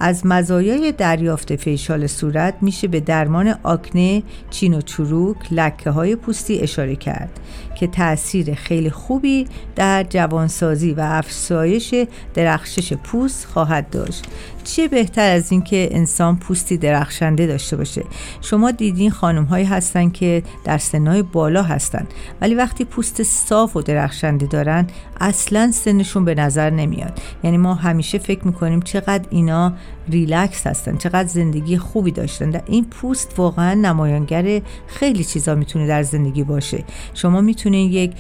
از 0.05 0.27
مزایای 0.27 0.93
دریافت 0.93 1.57
فیشال 1.57 2.07
صورت 2.07 2.55
میشه 2.61 2.89
به 2.89 3.01
درمان 3.01 3.55
آکنه، 3.63 4.23
چین 4.51 4.75
و 4.75 4.81
چروک، 4.81 5.37
لکه 5.51 5.91
های 5.91 6.17
پوستی 6.17 6.59
اشاره 6.59 6.97
کرد 6.97 7.41
که 7.75 7.87
تاثیر 7.87 8.55
خیلی 8.55 8.91
خوبی 8.91 9.47
در 9.77 10.05
جوانسازی 10.05 10.93
و 10.93 11.01
افزایش 11.01 11.95
درخشش 12.35 12.93
پوست 12.93 13.47
خواهد 13.47 13.91
داشت. 13.91 14.25
چه 14.65 14.89
بهتر 14.89 15.31
از 15.31 15.53
اینکه 15.53 15.89
انسان 15.91 16.37
پوستی 16.37 16.77
درخشنده 16.77 17.47
داشته 17.47 17.77
باشه؟ 17.77 18.05
شما 18.41 18.71
دیدین 18.71 19.11
خانم 19.11 19.45
هایی 19.45 19.65
هستن 19.65 20.11
که 20.11 20.43
در 20.65 20.79
سنهای 20.79 21.23
بالا 21.23 21.63
هستن 21.63 22.07
ولی 22.41 22.55
وقتی 22.55 22.85
پوست 22.85 23.23
صاف 23.23 23.77
و 23.77 23.83
درخشنده 23.83 24.47
دارن 24.47 24.87
اصلا 25.21 25.71
سنشون 25.71 26.25
به 26.25 26.35
نظر 26.35 26.71
نمیاد. 26.71 27.21
یعنی 27.45 27.57
ما 27.57 27.75
همیشه 27.75 28.19
فکر 28.19 28.47
می‌کنیم 28.47 28.81
چقدر 28.83 29.25
اینا 29.31 29.73
ریلکس 30.09 30.67
هستن 30.67 30.97
چقدر 30.97 31.29
زندگی 31.29 31.79
خوبی 31.79 32.11
داشتن 32.11 32.51
در 32.51 32.63
این 32.67 32.85
پوست 32.85 33.35
واقعا 33.37 33.75
نمایانگر 33.75 34.63
خیلی 34.87 35.25
چیزا 35.25 35.55
می‌تونه 35.55 35.87
در 35.87 36.03
زندگی 36.03 36.43
باشه. 36.43 36.85
شما 37.15 37.41
می‌تونین 37.41 37.93
یک 37.93 38.13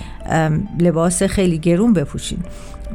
لباس 0.78 1.22
خیلی 1.22 1.58
گرون 1.58 1.92
بپوشین. 1.92 2.38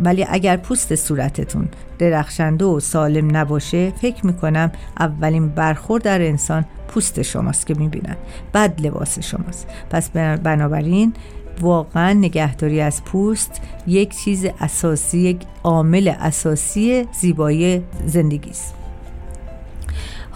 ولی 0.04 0.25
اگر 0.30 0.58
پوست 0.58 0.96
صورتتون 0.96 1.68
درخشنده 2.00 2.66
و 2.66 2.80
سالم 2.80 3.38
نباشه 3.38 3.92
فکر 4.01 4.25
می‌کنم 4.25 4.72
اولین 5.00 5.50
برخورد 5.50 6.04
در 6.04 6.22
انسان 6.22 6.66
پوست 6.88 7.22
شماست 7.22 7.68
که 7.68 7.74
می‌بینن 7.74 8.16
بعد 8.54 8.86
لباس 8.86 9.20
شماست. 9.20 9.68
پس 9.89 10.10
بنابراین 10.44 11.13
واقعا 11.62 12.13
نگهداری 12.13 12.82
از 12.82 13.04
پوست 13.04 13.62
یک 13.88 14.16
چیز 14.18 14.46
اساسی 14.60 15.18
یک 15.18 15.42
عامل 15.63 16.13
اساسی 16.20 17.06
زیبایی 17.20 17.84
زندگی 18.06 18.50
است. 18.50 18.77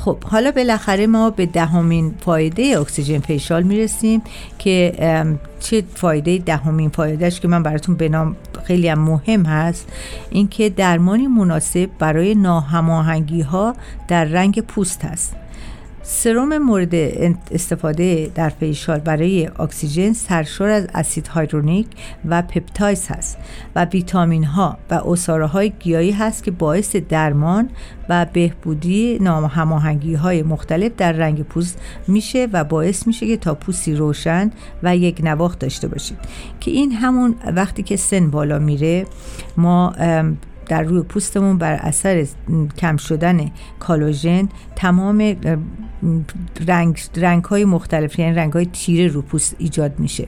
خب 0.05 0.23
حالا 0.23 0.51
بالاخره 0.51 1.07
ما 1.07 1.29
به 1.29 1.45
دهمین 1.45 2.13
فایده 2.19 2.79
اکسیژن 2.79 3.19
فیشال 3.19 3.63
می‌رسیم 3.63 4.21
که 4.59 4.93
چه 5.59 5.83
فایده 5.95 6.37
دهمین 6.37 6.89
فایدهش 6.89 7.39
که 7.39 7.47
من 7.47 7.63
براتون 7.63 7.95
به 7.95 8.09
نام 8.09 8.35
خیلی 8.63 8.87
هم 8.87 8.99
مهم 8.99 9.45
هست 9.45 9.87
اینکه 10.29 10.69
درمانی 10.69 11.27
مناسب 11.27 11.89
برای 11.99 12.35
ناهماهنگی 12.35 13.41
ها 13.41 13.75
در 14.07 14.25
رنگ 14.25 14.61
پوست 14.61 15.05
هست. 15.05 15.35
سرم 16.13 16.57
مورد 16.57 16.95
استفاده 17.51 18.31
در 18.35 18.49
فیشال 18.49 18.99
برای 18.99 19.49
اکسیژن 19.59 20.13
سرشار 20.13 20.69
از 20.69 20.87
اسید 20.93 21.27
hyaluronic 21.27 21.87
و 22.25 22.41
peptides 22.41 23.07
هست 23.07 23.37
و 23.75 23.85
ویتامین 23.85 24.43
ها 24.43 24.77
و 24.89 24.93
عصاره 24.93 25.45
های 25.45 25.69
گیاهی 25.79 26.11
هست 26.11 26.43
که 26.43 26.51
باعث 26.51 26.95
درمان 26.95 27.69
و 28.09 28.25
بهبودی 28.33 29.19
ناهماهنگی 29.21 30.13
های 30.13 30.43
مختلف 30.43 30.91
در 30.97 31.11
رنگ 31.11 31.43
پوست 31.43 31.79
میشه 32.07 32.47
و 32.53 32.63
باعث 32.63 33.07
میشه 33.07 33.27
که 33.27 33.37
تا 33.37 33.55
پوستی 33.55 33.95
روشن 33.95 34.51
و 34.83 34.97
یک 34.97 35.21
نواخت 35.23 35.59
داشته 35.59 35.87
باشید. 35.87 36.17
که 36.59 36.71
این 36.71 36.91
همون 36.91 37.35
وقتی 37.55 37.83
که 37.83 37.95
سن 37.95 38.29
بالا 38.29 38.59
میره 38.59 39.05
ما 39.57 39.93
در 40.71 40.83
روی 40.83 41.01
پوستمون 41.01 41.57
بر 41.57 41.73
اثر 41.73 42.27
کم 42.77 42.97
شدن 42.97 43.51
کلاژن 43.79 44.49
تمام 44.75 45.35
رنگ, 46.67 47.01
رنگ 47.15 47.43
های 47.43 47.65
مختلف 47.65 48.19
یعنی 48.19 48.35
رنگ 48.35 48.53
های 48.53 48.65
تیره 48.65 49.07
رو 49.07 49.21
پوست 49.21 49.55
ایجاد 49.57 49.99
میشه. 49.99 50.27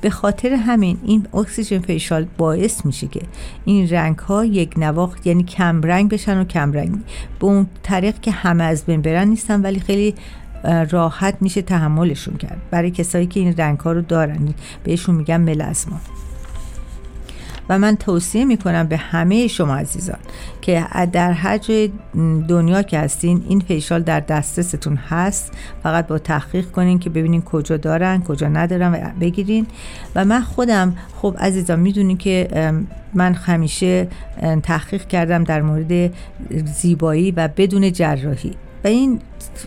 به 0.00 0.10
خاطر 0.10 0.52
همین 0.52 0.98
این 1.04 1.26
اکسیژن 1.34 1.78
فیشال 1.78 2.26
باعث 2.38 2.86
میشه 2.86 3.06
که 3.06 3.20
این 3.64 3.88
رنگ 3.88 4.18
ها 4.18 4.44
یک 4.44 4.74
نواخت 4.76 5.26
یعنی 5.26 5.42
کم 5.42 5.82
رنگ 5.82 6.10
بشن 6.10 6.40
و 6.40 6.44
کم 6.44 6.72
رنگ 6.72 6.94
به 7.40 7.46
اون 7.46 7.66
طریق 7.82 8.20
که 8.20 8.30
همه 8.30 8.64
از 8.64 8.84
بین 8.84 9.02
برن 9.02 9.28
نیستن 9.28 9.62
ولی 9.62 9.80
خیلی 9.80 10.14
راحت 10.90 11.36
میشه 11.40 11.62
تحملشون 11.62 12.36
کرد. 12.36 12.62
برای 12.70 12.90
کسایی 12.90 13.26
که 13.26 13.40
این 13.40 13.54
رنگ 13.56 13.78
ها 13.78 13.92
رو 13.92 14.02
دارن 14.02 14.54
بهشون 14.84 15.14
میگن 15.14 15.40
ملزما 15.40 16.00
و 17.68 17.78
من 17.78 17.96
توصیه 17.96 18.44
می‌کنم 18.44 18.86
به 18.86 18.96
همه 18.96 19.46
شما 19.46 19.76
عزیزان 19.76 20.18
که 20.60 20.86
در 21.12 21.32
هر 21.32 21.58
جای 21.58 21.90
دنیا 22.48 22.82
که 22.82 22.98
هستین 22.98 23.44
این 23.48 23.60
فیشال 23.60 24.02
در 24.02 24.20
دسترستون 24.20 24.96
هست. 24.96 25.52
فقط 25.82 26.06
با 26.06 26.18
تحقیق 26.18 26.70
کنین 26.70 26.98
که 26.98 27.10
ببینین 27.10 27.42
کجا 27.42 27.76
دارن 27.76 28.22
کجا 28.22 28.48
ندارن 28.48 28.94
و 28.94 29.10
بگیرین. 29.20 29.66
و 30.14 30.24
من 30.24 30.40
خودم 30.40 30.96
خب 31.16 31.36
عزیزان 31.38 31.80
می‌دونین 31.80 32.16
که 32.16 32.48
من 33.14 33.34
همیشه 33.34 34.08
تحقیق 34.62 35.06
کردم 35.06 35.44
در 35.44 35.62
مورد 35.62 36.12
زیبایی 36.64 37.30
و 37.30 37.48
بدون 37.48 37.92
جراحی. 37.92 38.54
و 38.84 38.88
این 38.88 39.20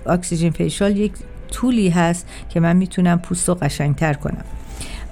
اکسیژن 0.05 0.49
فیشال 0.49 0.97
یک 0.97 1.11
طولی 1.51 1.89
هست 1.89 2.27
که 2.49 2.59
من 2.59 2.75
می‌تونم 2.75 3.19
پوست 3.19 3.49
رو 3.49 3.55
قشنگتر 3.55 4.13
کنم. 4.13 4.43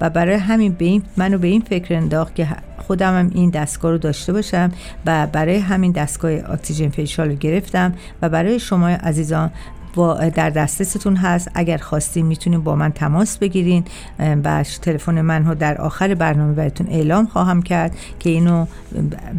و 0.02 0.10
برای 0.10 0.36
همین 0.36 0.74
به 0.74 0.86
این 0.86 1.04
منو 1.18 1.38
به 1.38 1.48
این 1.48 1.62
فکر 1.62 1.96
انداخت 1.96 2.36
که 2.36 2.48
خودم 2.78 3.20
هم 3.20 3.32
این 3.34 3.50
دستگاه 3.50 3.92
رو 3.92 3.98
داشته 3.98 4.34
باشم 4.34 4.72
و 5.06 5.28
برای 5.28 5.58
همین 5.58 5.92
دستگاه 5.92 6.32
اکسیژن 6.32 6.90
فیشال 6.90 7.30
رو 7.30 7.36
گرفتم 7.36 7.94
و 8.22 8.30
برای 8.30 8.60
شما 8.60 8.88
عزیزان 8.88 9.52
با 9.96 10.14
در 10.14 10.50
دسترستون 10.50 11.16
هست. 11.16 11.52
اگر 11.54 11.78
خواستین 11.78 12.26
می‌تونین 12.26 12.64
با 12.64 12.76
من 12.76 12.92
تماس 12.92 13.38
بگیرین 13.38 13.84
و 14.20 14.64
تلفن 14.64 15.22
من 15.22 15.46
رو 15.46 15.56
در 15.56 15.78
آخر 15.78 16.16
برنامه 16.16 16.54
براتون 16.54 16.88
اعلام 16.88 17.26
خواهم 17.26 17.62
کرد 17.62 17.96
که 18.20 18.30
اینو 18.30 18.66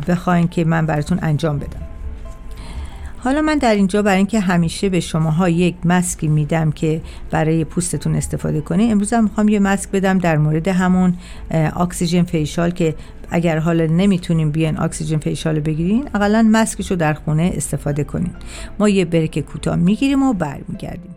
بخواین 0.09 0.49
که 0.49 0.65
من 0.65 0.87
براتون 0.87 1.19
انجام 1.23 1.59
بدم. 1.59 1.94
حالا 3.25 3.43
من 3.43 3.59
در 3.59 3.75
اینجا 3.75 4.03
برای 4.03 4.17
اینکه 4.17 4.41
همیشه 4.41 4.89
به 4.89 5.01
شماها 5.01 5.49
یک 5.49 5.75
مسکی 5.85 6.29
میدم 6.29 6.73
که 6.73 7.01
برای 7.31 7.65
پوستتون 7.65 8.15
استفاده 8.15 8.61
کنید 8.61 8.93
امروز 8.93 9.13
هم 9.13 9.25
می‌خوام 9.25 9.49
یه 9.49 9.59
مسک 9.59 9.91
بدم 9.91 10.19
در 10.19 10.37
مورد 10.37 10.69
همون 10.69 11.15
اکسیژن 11.51 12.23
فیشال 12.23 12.71
که 12.71 12.95
اگر 13.31 13.59
حالا 13.59 13.87
نمی‌تونیم 13.87 14.51
بیان 14.51 14.79
اکسیژن 14.79 15.19
فیشال 15.19 15.61
بگیرین 15.61 16.09
اقلا 16.15 16.49
مسکش 16.51 16.91
رو 16.91 16.97
در 16.97 17.15
خونه 17.15 17.53
استفاده 17.55 18.05
کنین. 18.05 18.31
ما 18.79 18.89
یه 18.89 19.05
برک 19.05 19.39
کوتاه 19.39 19.77
می‌گیریم 19.77 20.23
و 20.23 20.33
برمیگردیم. 20.33 21.17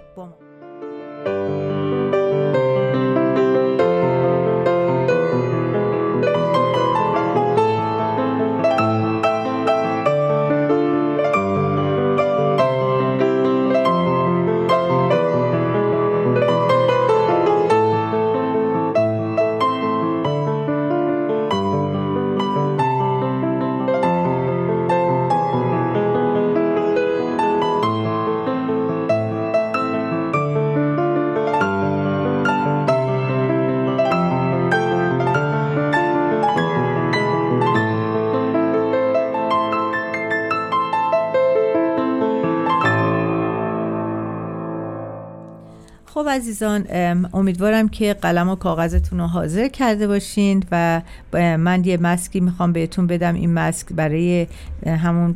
عزیزان 46.38 46.86
امیدوارم 47.34 47.90
که 47.90 48.14
قلم 48.14 48.50
و 48.50 48.56
کاغذتون 48.56 49.20
رو 49.20 49.26
حاضر 49.26 49.68
کرده 49.68 50.08
باشین 50.08 50.64
و 50.72 51.02
من 51.34 51.84
یه 51.84 51.98
مسکی 51.98 52.40
می‌خوام 52.40 52.72
بهتون 52.72 53.08
بدم. 53.08 53.36
این 53.36 53.54
مسک 53.54 53.88
برای 53.94 54.48
همون 54.86 55.36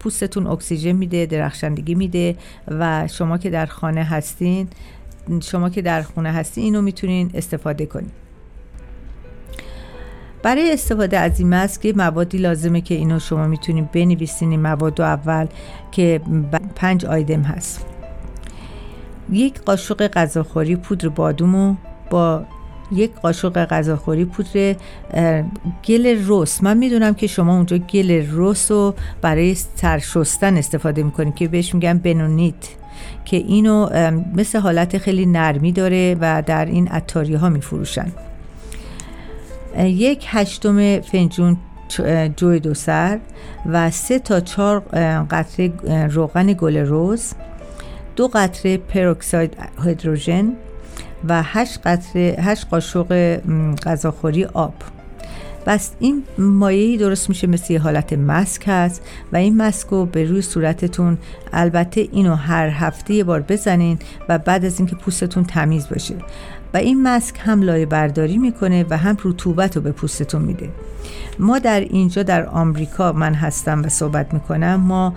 پوستتون 0.00 0.46
اکسیژن 0.46 0.92
میده 0.92 1.26
درخشندگی 1.26 1.94
میده 1.94 2.36
و 2.68 3.08
شما 3.08 3.38
که 3.38 3.50
در 3.50 3.66
خانه 3.66 4.04
هستین 4.04 4.68
شما 5.42 5.70
که 5.70 5.82
در 5.82 6.02
خونه 6.02 6.32
هستین 6.32 6.64
اینو 6.64 6.82
می‌تونین 6.82 7.30
استفاده 7.34 7.86
کنین. 7.86 8.10
برای 10.42 10.72
استفاده 10.72 11.18
از 11.18 11.40
این 11.40 11.48
مسک 11.48 11.86
موادی 11.96 12.38
لازمه 12.38 12.80
که 12.80 12.94
اینو 12.94 13.18
شما 13.18 13.46
می‌تونین 13.46 13.88
بنویسین. 13.92 14.50
این 14.50 14.60
مواد 14.60 15.00
اول 15.00 15.46
که 15.92 16.20
پنج 16.74 17.04
آیدم 17.04 17.42
هست. 17.42 17.86
یک 19.30 19.60
قاشق 19.60 20.06
غذاخوری 20.06 20.76
پودر 20.76 21.08
بادومو 21.08 21.74
با 22.10 22.42
یک 22.92 23.14
قاشق 23.14 23.64
غذاخوری 23.64 24.24
پودر 24.24 24.74
گل 25.84 26.24
روس 26.24 26.62
من 26.62 26.76
می‌دونم 26.76 27.14
که 27.14 27.26
شما 27.26 27.56
اونجا 27.56 27.78
گل 27.78 28.26
روس 28.30 28.70
رو 28.70 28.94
برای 29.22 29.54
سرشستن 29.54 30.56
استفاده 30.56 31.02
می‌کنید 31.02 31.34
که 31.34 31.48
بهش 31.48 31.74
میگن 31.74 31.98
بنونیت 31.98 32.54
که 33.24 33.36
اینو 33.36 33.88
مثل 34.34 34.58
حالت 34.58 34.98
خیلی 34.98 35.26
نرمی 35.26 35.72
داره 35.72 36.16
و 36.20 36.42
در 36.46 36.64
این 36.64 36.92
اتاری 36.92 37.34
ها 37.34 37.48
میفروشن 37.48 38.12
یک 39.78 40.26
هشتم 40.28 41.00
فنجون 41.00 41.56
جوی 42.36 42.60
دو 42.60 42.74
سر 42.74 43.18
و 43.66 43.90
سه 43.90 44.18
تا 44.18 44.40
چهار 44.40 44.80
قطره 45.30 45.72
روغن 46.06 46.52
گل 46.52 46.76
روز 46.76 47.32
دو 48.16 48.28
قطره 48.28 48.76
پروکساید 48.76 49.56
هیدروژن 49.84 50.52
و 51.28 51.42
هشت 51.42 51.80
قطره 51.84 52.36
هشت 52.38 52.66
قاشق 52.70 53.40
غذاخوری 53.86 54.44
آب. 54.44 54.74
بس 55.66 55.90
این 56.00 56.22
مایعی 56.38 56.96
درست 56.96 57.28
میشه 57.28 57.46
مثل 57.46 57.72
یه 57.72 57.80
حالت 57.80 58.12
مسک 58.12 58.64
هست 58.66 59.02
و 59.32 59.36
این 59.36 59.56
مسک 59.56 59.88
رو 59.88 60.06
به 60.06 60.24
روی 60.24 60.42
صورتتون 60.42 61.18
البته 61.52 62.08
اینو 62.12 62.34
هر 62.34 62.68
هفته 62.68 63.14
یه 63.14 63.24
بار 63.24 63.40
بزنین 63.40 63.98
و 64.28 64.38
بعد 64.38 64.64
از 64.64 64.78
اینکه 64.78 64.96
پوستتون 64.96 65.44
تمیز 65.44 65.88
باشه. 65.88 66.14
و 66.74 66.76
این 66.76 67.02
مسک 67.02 67.34
هم 67.38 67.62
لایه 67.62 67.86
برداری 67.86 68.38
می‌کنه 68.38 68.86
و 68.90 68.96
هم 68.96 69.16
رطوبت 69.24 69.76
رو 69.76 69.82
به 69.82 69.92
پوستتون 69.92 70.42
میده. 70.42 70.68
ما 71.38 71.58
در 71.58 71.80
اینجا 71.80 72.22
در 72.22 72.46
آمریکا 72.46 73.12
من 73.12 73.34
هستم 73.34 73.82
و 73.84 73.88
صحبت 73.88 74.34
می‌کنم 74.34 74.74
ما 74.74 75.14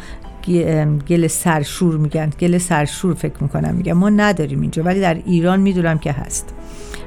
گل 1.08 1.28
سرشور 1.28 1.98
میگن. 1.98 2.30
گل 2.40 2.58
سرشور 2.58 3.14
فکر 3.14 3.44
می‌کنم 3.44 3.76
میگن. 3.76 3.94
ما 3.94 4.10
نداریم 4.10 4.62
اینجا 4.62 4.84
ولی 4.84 5.02
در 5.02 5.14
ایران 5.26 5.60
می‌دونم 5.60 5.98
که 5.98 6.12
هست. 6.12 6.54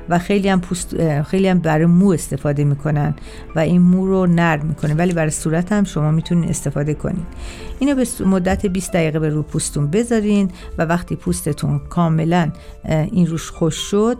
و 0.09 0.19
خیلی 0.19 0.49
هم 0.49 0.61
پوست 0.61 1.23
خیلی 1.23 1.49
هم 1.49 1.59
برای 1.59 1.87
مو 1.87 2.11
استفاده 2.11 2.65
می‌کنن 2.65 3.15
و 3.57 3.59
این 3.59 3.83
مو 3.83 4.07
رو 4.07 4.27
نرم 4.27 4.67
می‌کنه. 4.67 4.95
ولی 4.95 5.13
برای 5.13 5.31
صورت 5.31 5.73
هم 5.73 5.85
شما 5.85 6.11
می‌تونین 6.11 6.51
استفاده 6.51 6.95
کنین 6.95 7.27
اینو 7.79 7.95
به 7.95 8.07
مدت 8.27 8.67
20 8.67 8.93
دقیقه 8.93 9.19
به 9.19 9.29
رو 9.29 9.43
پوستتون 9.43 9.91
بذارین 9.91 10.51
و 10.79 10.83
وقتی 10.83 11.17
پوستتون 11.17 11.81
کاملا 11.89 12.51
این 12.85 13.27
روش 13.27 13.51
خوش 13.51 13.75
شد 13.77 14.17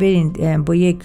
برین 0.00 0.62
با 0.64 0.74
یک 0.74 1.04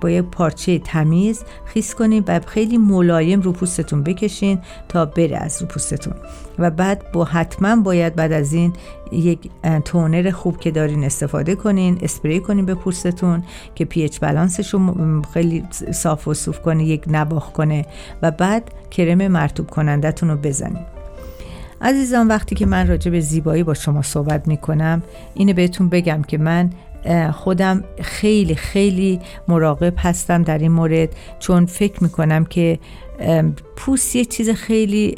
با 0.00 0.10
یک 0.10 0.24
پارچه 0.24 0.78
تمیز 0.78 1.44
خیس 1.64 1.94
کنین 1.94 2.24
و 2.28 2.40
خیلی 2.46 2.78
ملایم 2.78 3.40
رو 3.40 3.52
پوستتون 3.52 4.02
بکشین 4.02 4.58
تا 4.88 5.04
بره 5.04 5.36
از 5.36 5.62
رو 5.62 5.68
پوستتون. 5.68 6.14
و 6.58 6.70
بعد 6.70 7.12
با 7.12 7.24
حتما 7.24 7.76
باید 7.76 8.14
بعد 8.14 8.32
از 8.32 8.52
این 8.52 8.72
یک 9.12 9.50
تونر 9.84 10.30
خوب 10.30 10.60
که 10.60 10.70
دارین 10.70 11.04
استفاده 11.04 11.54
کنین 11.54 11.98
اسپری 12.02 12.40
کنین 12.40 12.66
به 12.66 12.74
پوستتون 12.74 13.42
که 13.74 13.84
پی 13.84 14.02
اچ 14.02 14.20
بالانسش 14.20 14.74
رو 14.74 15.22
خیلی 15.34 15.64
صاف 15.92 16.28
و 16.28 16.34
صوف 16.34 16.60
کنه 16.60 16.84
یک 16.84 17.04
نباخ 17.10 17.52
کنه 17.52 17.86
و 18.22 18.30
بعد 18.30 18.70
کرم 18.90 19.28
مرتوب 19.28 19.70
کنندتون 19.70 20.30
رو 20.30 20.36
بزنین. 20.36 20.86
عزیزان 21.82 22.28
وقتی 22.28 22.54
که 22.54 22.66
من 22.66 22.88
راجع 22.88 23.10
به 23.10 23.20
زیبایی 23.20 23.62
با 23.62 23.74
شما 23.74 24.02
صحبت 24.02 24.48
می 24.48 24.56
کنم 24.56 25.02
اینه 25.34 25.52
بهتون 25.52 25.88
بگم 25.88 26.22
که 26.22 26.38
من 26.38 26.70
خودم 27.32 27.84
خیلی 28.00 28.54
خیلی 28.54 29.20
مراقب 29.48 29.94
هستم 29.98 30.42
در 30.42 30.58
این 30.58 30.72
مورد 30.72 31.16
چون 31.38 31.66
فکر 31.66 32.02
می‌کنم 32.02 32.44
که 32.44 32.78
پوست 33.76 34.16
یه 34.16 34.24
چیز 34.24 34.50
خیلی 34.50 35.14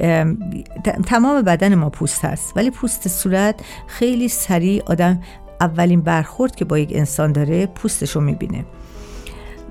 تمام 1.07 1.43
بدن 1.43 1.75
ما 1.75 1.91
پوست 1.91 2.25
هست. 2.25 2.53
ولی 2.57 2.71
پوست 2.71 3.09
صورت 3.09 3.61
خیلی 3.87 4.29
سریع 4.29 4.83
آدم 4.87 5.21
اولین 5.61 6.01
برخورد 6.01 6.57
که 6.57 6.65
با 6.65 6.79
یک 6.79 6.91
انسان 6.93 7.33
داره 7.33 7.67
پوستش 7.67 8.11
رو 8.11 8.21
می‌بینه. 8.21 8.65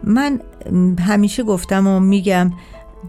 من 0.04 0.39
همیشه 0.99 1.43
گفتم 1.43 1.88
و 1.88 1.99
میگم 1.99 2.54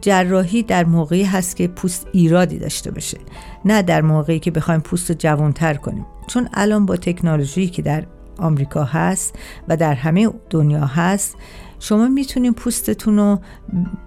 جراحی 0.00 0.62
در 0.62 0.84
موقعی 0.84 1.22
هست 1.24 1.56
که 1.56 1.68
پوست 1.68 2.06
ایرادی 2.12 2.58
داشته 2.58 2.90
باشه 2.90 3.18
نه 3.64 3.82
در 3.82 4.02
موقعی 4.02 4.38
که 4.38 4.50
بخوایم 4.50 4.80
پوست 4.80 5.10
رو 5.10 5.16
جوانتر 5.18 5.74
کنیم. 5.74 6.06
چون 6.26 6.48
الان 6.54 6.86
با 6.86 6.96
تکنولوژی 6.96 7.66
که 7.66 7.82
در 7.82 8.04
آمریکا 8.38 8.84
هست 8.84 9.34
و 9.68 9.76
در 9.76 9.94
همه 9.94 10.30
دنیا 10.50 10.86
هست. 10.86 11.36
شما 11.80 12.08
می‌تونین 12.08 12.54
پوستتون 12.54 13.16
رو 13.16 13.38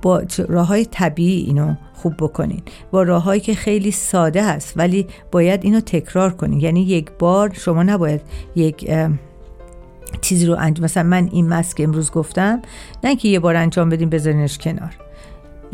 با 0.02 0.24
راه 0.48 0.68
های 0.68 0.86
طبیعی 0.86 1.42
اینو 1.42 1.76
خوب 1.94 2.14
بکنین. 2.20 2.62
با 2.92 3.04
راههایی 3.04 3.42
که 3.42 3.56
خیلی 3.56 3.92
ساده 3.92 4.46
هست 4.46 4.74
ولی 4.76 5.08
باید 5.32 5.64
اینو 5.64 5.80
تکرار 5.80 6.34
کنین. 6.34 6.60
یعنی 6.60 6.82
یک 6.82 7.12
بار 7.20 7.54
شما 7.54 7.84
نباید 7.84 8.22
یک 8.56 8.92
چیزی 10.22 10.46
رو 10.46 10.56
انجام 10.60 10.84
مثلا 10.84 11.04
من 11.04 11.30
این 11.32 11.50
مسک 11.50 11.82
امروز 11.82 12.12
گفتم 12.12 12.62
نه 13.04 13.16
که 13.16 13.28
یه 13.28 13.40
بار 13.40 13.56
انجام 13.56 13.90
بدین 13.90 14.10
بذارینش 14.10 14.58
کنار. 14.58 14.96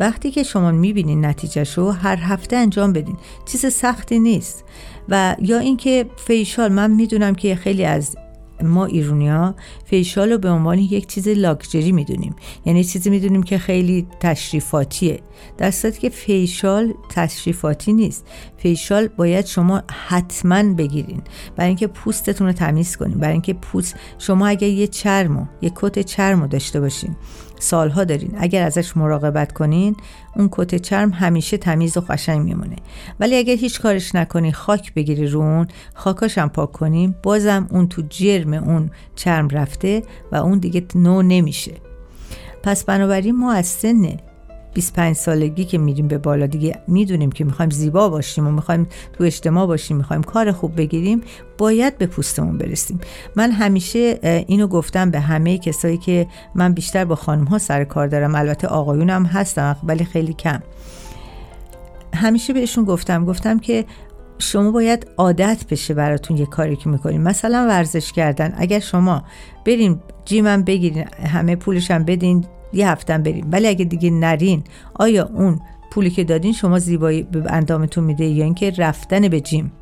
وقتی 0.00 0.30
که 0.30 0.42
شما 0.42 0.70
می‌بینین 0.70 1.24
نتیجهش 1.24 1.78
رو 1.78 1.90
هر 1.90 2.16
هفته 2.16 2.56
انجام 2.56 2.92
بدین. 2.92 3.16
چیز 3.46 3.66
سختی 3.66 4.18
نیست. 4.18 4.64
و 5.08 5.36
یا 5.38 5.58
اینکه 5.58 6.06
فیشال 6.16 6.72
من 6.72 6.90
می‌دونم 6.90 7.34
که 7.34 7.54
خیلی 7.54 7.84
از 7.84 8.16
ما 8.62 8.86
ایرونیا 8.86 9.54
فیشال 9.84 10.32
رو 10.32 10.38
به 10.38 10.50
عنوان 10.50 10.78
یک 10.78 11.06
چیز 11.06 11.28
لاکچری 11.28 11.92
می‌دونیم. 11.92 12.36
یعنی 12.64 12.84
چیزی 12.84 13.10
می‌دونیم 13.10 13.42
که 13.42 13.58
خیلی 13.58 14.06
تشریفاتیه. 14.20 15.20
در 15.58 15.70
که 15.70 16.08
فیشال 16.08 16.94
تشریفاتی 17.10 17.92
نیست. 17.92 18.26
فیشال 18.56 19.06
باید 19.06 19.46
شما 19.46 19.82
حتما 20.08 20.74
بگیرین. 20.74 21.22
برای 21.56 21.68
اینکه 21.68 21.86
پوستتون 21.86 22.46
رو 22.46 22.52
تمیز 22.52 22.96
کنین. 22.96 23.18
برای 23.18 23.32
اینکه 23.32 23.54
پوست 23.54 23.96
شما 24.18 24.46
اگر 24.46 24.68
یه 24.68 24.86
چرمو 24.86 25.46
یه 25.62 25.72
کت 25.74 25.98
چرمو 25.98 26.46
داشته 26.46 26.80
باشین. 26.80 27.16
سالها 27.58 28.04
دارین. 28.04 28.34
اگر 28.38 28.62
ازش 28.62 28.96
مراقبت 28.96 29.52
کنین 29.52 29.96
اون 30.36 30.48
کت 30.52 30.74
چرم 30.74 31.10
همیشه 31.10 31.56
تمیز 31.56 31.96
و 31.96 32.00
قشنگ 32.00 32.44
میمونه. 32.44 32.76
ولی 33.20 33.36
اگر 33.36 33.54
هیچ 33.54 33.80
کارش 33.80 34.14
نکنی 34.14 34.52
خاک 34.52 34.94
بگیری 34.94 35.26
رو 35.26 35.40
اون 35.40 35.68
خاکاش 35.94 36.38
هم 36.38 36.48
پاک 36.48 36.72
کنیم 36.72 37.14
بازم 37.22 37.66
اون 37.70 37.88
تو 37.88 38.02
جرم 38.08 38.54
اون 38.54 38.90
چرم 39.16 39.48
رفته 39.48 40.02
و 40.32 40.36
اون 40.36 40.58
دیگه 40.58 40.84
نو 40.94 41.22
نمیشه. 41.22 41.72
پس 42.62 42.84
بنابراین 42.84 43.36
ما 43.36 43.52
از 43.52 43.66
سن 43.66 44.16
25 44.74 45.16
سالگی 45.16 45.64
که 45.64 45.78
میریم 45.78 46.08
به 46.08 46.18
بالا 46.18 46.46
دیگه 46.46 46.78
می‌دونیم 46.88 47.32
که 47.32 47.44
می‌خوایم 47.44 47.70
زیبا 47.70 48.08
باشیم 48.08 48.46
و 48.46 48.50
می‌خوایم 48.50 48.86
تو 49.12 49.24
اجتماع 49.24 49.66
باشیم 49.66 49.96
می‌خوایم 49.96 50.22
کار 50.22 50.52
خوب 50.52 50.76
بگیریم 50.76 51.20
باید 51.58 51.98
به 51.98 52.06
پوستمون 52.06 52.58
برسیم. 52.58 53.00
من 53.36 53.50
همیشه 53.50 54.18
اینو 54.46 54.66
گفتم 54.66 55.10
به 55.10 55.20
همه 55.20 55.58
کسایی 55.58 55.98
که 55.98 56.26
من 56.54 56.72
بیشتر 56.72 57.04
با 57.04 57.14
خانم 57.14 57.44
ها 57.44 57.58
سر 57.58 57.84
کار 57.84 58.06
دارم 58.06 58.34
البته 58.34 58.68
آقایونم 58.68 59.26
هستم 59.26 59.76
ولی 59.84 60.04
خیلی 60.04 60.32
کم. 60.32 60.60
همیشه 62.14 62.52
بهشون 62.52 62.84
گفتم 62.84 63.24
گفتم 63.24 63.58
که 63.58 63.84
شما 64.38 64.70
باید 64.70 65.06
عادت 65.16 65.64
بشه 65.70 65.94
براتون 65.94 66.36
یه 66.36 66.46
کاری 66.46 66.76
که 66.76 66.88
می‌کنیم 66.88 67.22
مثلا 67.22 67.66
ورزش 67.68 68.12
کردن. 68.12 68.54
اگر 68.56 68.78
شما 68.78 69.24
بریم 69.66 70.02
جیمم 70.24 70.62
بگیرین 70.62 71.04
همه 71.26 71.56
پولشم 71.56 72.04
بدین 72.04 72.44
یه 72.74 72.88
هفتم 72.88 73.22
بریم. 73.22 73.48
ولی 73.52 73.68
اگه 73.68 73.84
دیگه 73.84 74.10
نرین 74.10 74.62
آیا 74.94 75.30
اون 75.34 75.60
پولی 75.90 76.10
که 76.10 76.24
دادین 76.24 76.52
شما 76.52 76.78
زیبایی 76.78 77.22
به 77.22 77.52
اندامتون 77.52 78.04
میده 78.04 78.24
یا 78.24 78.44
اینکه 78.44 78.70
رفتن 78.78 79.28
به 79.28 79.40
جیم؟ 79.40 79.72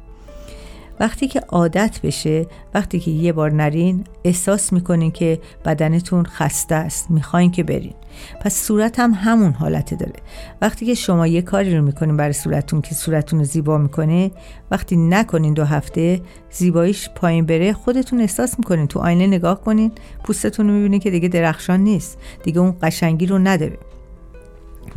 وقتی 1.03 1.29
که 1.29 1.41
عادت 1.41 2.01
بشه 2.03 2.47
وقتی 2.75 3.01
که 3.01 3.11
یه 3.11 3.33
بار 3.33 3.53
نرین 3.53 4.05
احساس 4.25 4.73
می‌کنین 4.73 5.11
که 5.11 5.41
بدنتون 5.65 6.25
خسته 6.25 6.75
است 6.75 7.11
می‌خواین 7.11 7.51
که 7.51 7.63
برین. 7.63 7.95
پس 8.41 8.55
صورت 8.55 9.01
هم 9.01 9.13
همون 9.15 9.53
حالت 9.53 9.95
داره. 9.95 10.21
وقتی 10.61 10.87
که 10.87 10.95
شما 10.95 11.27
یه 11.27 11.43
کاری 11.43 11.77
رو 11.77 11.85
می‌کنین 11.85 12.17
برای 12.17 12.33
صورتتون 12.33 12.81
که 12.81 12.95
صورتتون 12.95 13.39
رو 13.39 13.45
زیبا 13.45 13.79
می‌کنه 13.79 14.31
وقتی 14.71 14.97
نکنین 14.97 15.55
دو 15.55 15.65
هفته 15.65 16.21
زیباییش 16.51 17.09
پایین 17.15 17.47
بره 17.47 17.73
خودتون 17.73 18.21
احساس 18.21 18.59
می‌کنین 18.59 18.87
تو 18.87 19.01
آینه 19.01 19.27
نگاه 19.27 19.61
کنین 19.61 19.93
پوستتون 20.25 20.69
رو 20.69 20.75
می‌بینین 20.75 21.01
که 21.01 21.11
دیگه 21.11 21.29
درخشان 21.29 21.81
نیست. 21.81 22.19
دیگه 22.43 22.61
اون 22.61 22.75
قشنگی 22.83 23.27
رو 23.27 23.39
نداره. 23.39 23.79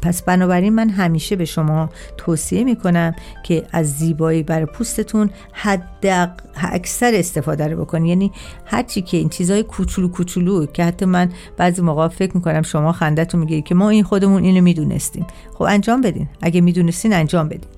پس 0.02 0.24
بنابراین 0.24 0.74
من 0.74 0.90
همیشه 0.90 1.36
به 1.36 1.46
شما 1.46 1.90
توصیه 2.18 2.64
می‌کنم 2.64 3.16
که 3.44 3.64
از 3.72 3.94
زیبایی 3.98 4.44
برای 4.44 4.66
پوستتون 4.66 5.30
حد 5.52 6.30
اکثر 6.56 7.12
استفاده 7.16 7.68
رو 7.68 7.86
بکنید 7.86 8.10
یعنی 8.10 8.32
هرچی 8.66 9.02
که 9.02 9.18
این 9.18 9.30
چیزای 9.30 9.64
کوچولو 9.64 10.08
کوچولو 10.08 10.66
که 10.66 10.84
حتی 10.84 11.06
من 11.06 11.30
بعضی 11.58 11.82
موقع 11.82 12.08
فکر 12.08 12.32
می‌کنم 12.36 12.62
شما 12.62 12.92
خندتون 12.92 13.40
می‌گیری 13.40 13.62
که 13.62 13.76
ما 13.76 13.90
این 13.90 14.04
خودمون 14.04 14.44
اینو 14.44 14.62
می‌دونستیم. 14.62 15.28
خب 15.54 15.62
انجام 15.64 16.02
بدین. 16.02 16.28
اگه 16.42 16.62
می‌دونستین 16.62 17.14
انجام 17.14 17.48
بدین. 17.48 17.70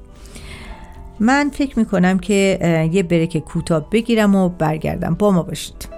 من 1.20 1.50
فکر 1.54 1.80
می‌کنم 1.80 2.20
که 2.20 2.90
یه 2.94 3.04
بریک 3.04 3.38
کوتاه 3.38 3.90
بگیرم 3.90 4.36
و 4.36 4.50
برگردم. 4.50 5.14
با 5.14 5.32
ما 5.32 5.44
باشید. 5.44 5.97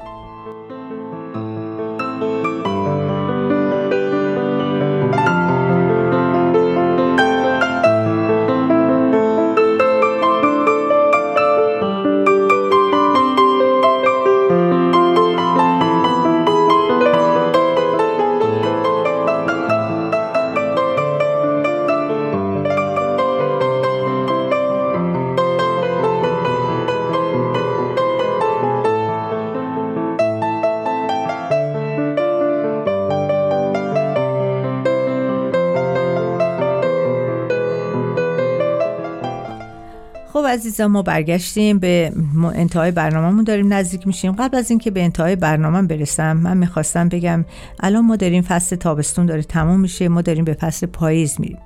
عزیزان 40.79 40.91
ما 40.91 41.01
برگشتیم 41.01 41.79
به 41.79 42.13
انتهای 42.53 42.91
برنامهمون 42.91 43.43
داریم 43.43 43.73
نزدیک 43.73 44.07
میشیم. 44.07 44.31
قبل 44.31 44.57
از 44.57 44.69
اینکه 44.69 44.91
به 44.91 45.03
انتهای 45.03 45.35
برنامه 45.35 45.81
برسم 45.81 46.37
من 46.37 46.57
می‌خواستم 46.57 47.09
بگم 47.09 47.45
الان 47.79 48.05
ما 48.05 48.15
داریم 48.15 48.41
فصل 48.41 48.75
تابستون 48.75 49.25
داره 49.25 49.43
تموم 49.43 49.79
میشه 49.79 50.07
ما 50.07 50.21
داریم 50.21 50.45
به 50.45 50.53
فصل 50.53 50.87
پاییز 50.87 51.35
میریم. 51.39 51.57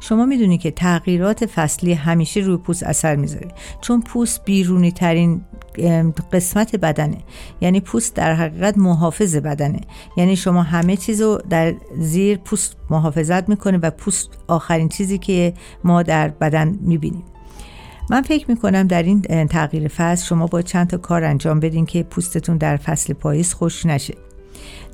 شما 0.00 0.26
می‌دونید 0.26 0.60
که 0.60 0.70
تغییرات 0.70 1.46
فصلی 1.46 1.92
همیشه 1.92 2.40
روی 2.40 2.56
پوست 2.56 2.82
اثر 2.82 3.16
می‌ذاره. 3.16 3.48
چون 3.80 4.00
پوست 4.00 4.44
بیرونی 4.44 4.92
ترین 4.92 5.40
قسمت 6.32 6.76
بدنه. 6.76 7.18
یعنی 7.60 7.80
پوست 7.80 8.14
در 8.14 8.34
حقیقت 8.34 8.78
محافظ 8.78 9.36
بدنه. 9.36 9.80
یعنی 10.16 10.36
شما 10.36 10.62
همه 10.62 10.96
چیز 10.96 11.22
رو 11.22 11.40
در 11.50 11.74
زیر 11.98 12.38
پوست 12.38 12.76
محافظت 12.90 13.48
می‌کنه 13.48 13.78
و 13.78 13.90
پوست 13.90 14.28
آخرین 14.48 14.88
چیزی 14.88 15.18
که 15.18 15.54
ما 15.84 16.02
در 16.02 16.28
بدن 16.28 16.78
می‌بینیم. 16.80 17.24
من 18.12 18.22
فکر 18.22 18.50
می‌کنم 18.50 18.82
در 18.82 19.02
این 19.02 19.46
تغییر 19.46 19.88
فصل 19.88 20.26
شما 20.26 20.46
با 20.46 20.62
چند 20.62 20.86
تا 20.86 20.96
کار 20.96 21.24
انجام 21.24 21.60
بدین 21.60 21.86
که 21.86 22.02
پوستتون 22.02 22.56
در 22.56 22.76
فصل 22.76 23.12
پاییز 23.12 23.54
خوش 23.54 23.86
نشه. 23.86 24.14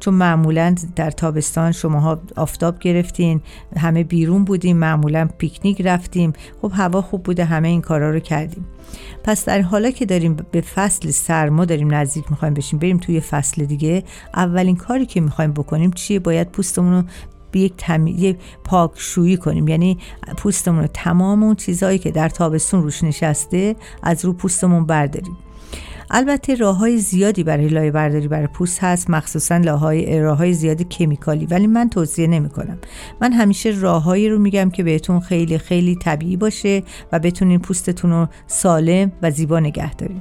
چون 0.00 0.14
معمولا 0.14 0.74
در 0.96 1.10
تابستان 1.10 1.72
شماها 1.72 2.20
آفتاب 2.36 2.78
گرفتین 2.78 3.40
همه 3.76 4.04
بیرون 4.04 4.44
بودیم 4.44 4.76
معمولا 4.76 5.28
پیکنیک 5.38 5.80
رفتیم. 5.80 6.32
خب 6.62 6.72
هوا 6.74 7.02
خوب 7.02 7.22
بوده 7.22 7.44
همه 7.44 7.68
این 7.68 7.80
کارا 7.80 8.10
رو 8.10 8.20
کردیم. 8.20 8.66
پس 9.24 9.44
در 9.44 9.60
حالا 9.60 9.90
که 9.90 10.06
داریم 10.06 10.36
به 10.50 10.60
فصل 10.60 11.10
سرما 11.10 11.64
داریم 11.64 11.94
نزدیک 11.94 12.24
می‌خوایم 12.30 12.54
بشیم 12.54 12.78
بریم 12.78 12.98
توی 12.98 13.20
فصل 13.20 13.64
دیگه 13.64 14.04
اولین 14.34 14.76
کاری 14.76 15.06
که 15.06 15.20
می‌خوایم 15.20 15.52
بکنیم 15.52 15.90
چیه؟ 15.90 16.18
باید 16.18 16.48
پوستمون 16.48 16.92
رو 16.92 17.02
به 17.50 17.60
یک 17.60 17.72
تمی... 17.76 18.36
پاکشویی 18.64 19.36
کنیم. 19.36 19.68
یعنی 19.68 19.98
پوستمون 20.36 20.80
رو 20.80 20.88
تمام 20.94 21.42
اون 21.42 21.54
چیزهایی 21.54 21.98
که 21.98 22.10
در 22.10 22.28
تابستون 22.28 22.82
روش 22.82 23.04
نشسته 23.04 23.76
از 24.02 24.24
رو 24.24 24.32
پوستمون 24.32 24.86
برداریم. 24.86 25.36
البته 26.10 26.54
راه 26.54 26.76
های 26.76 26.98
زیادی 26.98 27.44
برای 27.44 27.68
لایه 27.68 27.90
برداری 27.90 28.28
برای 28.28 28.46
پوست 28.46 28.84
هست 28.84 29.10
مخصوصا 29.10 29.58
های 29.58 30.20
راه 30.20 30.38
های 30.38 30.52
زیادی 30.52 30.84
کمیکالی 30.84 31.46
ولی 31.46 31.66
من 31.66 31.88
توصیه 31.88 32.26
نمی 32.26 32.48
کنم 32.48 32.78
من 33.20 33.32
همیشه 33.32 33.70
راههایی 33.70 34.28
رو 34.28 34.38
میگم 34.38 34.70
که 34.70 34.82
بهتون 34.82 35.20
خیلی 35.20 35.58
خیلی 35.58 35.96
طبیعی 35.96 36.36
باشه 36.36 36.82
و 37.12 37.18
بتونین 37.18 37.58
پوستتون 37.58 38.10
رو 38.10 38.26
سالم 38.46 39.12
و 39.22 39.30
زیبا 39.30 39.60
نگه 39.60 39.94
دارین. 39.94 40.20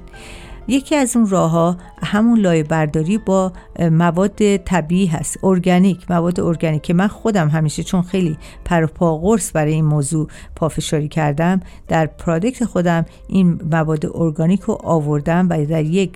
یکی 0.68 0.96
از 0.96 1.16
اون 1.16 1.30
راه 1.30 1.52
ها 1.52 1.78
همون 2.04 2.40
لایه 2.40 2.64
برداری 2.64 3.18
با 3.18 3.54
مواد 3.80 4.58
طبیعی 4.58 5.06
هست 5.06 5.44
ارگانیک 5.44 6.12
مواد 6.12 6.40
ارگانیک 6.40 6.82
که 6.82 6.94
من 6.94 7.08
خودم 7.08 7.50
همیشه 7.50 7.84
چون 7.84 8.02
خیلی 8.02 8.38
پر 8.66 8.84
و 8.84 8.88
پا 8.88 9.18
قرص 9.18 9.52
برای 9.54 9.74
این 9.74 9.86
موضوع 9.86 10.28
پافشاری 10.56 11.08
کردم 11.08 11.62
در 11.88 12.06
product 12.06 12.66
خودم 12.66 13.06
این 13.28 13.60
مواد 13.72 14.06
ارگانیک 14.14 14.62
رو 14.62 14.78
آوردم 14.84 15.48
و 15.50 15.66
در 15.66 15.84
یک 15.84 16.14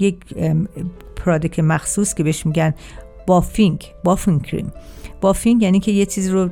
یک 0.00 0.16
product 1.16 1.58
مخصوص 1.58 2.14
که 2.14 2.22
بهش 2.22 2.46
میگن 2.46 2.74
buffing 3.26 3.84
buffing 4.04 4.42
cream. 4.42 4.72
buffing 5.20 5.62
یعنی 5.62 5.80
که 5.80 5.92
یه 5.92 6.06
چیز 6.06 6.30
رو 6.30 6.48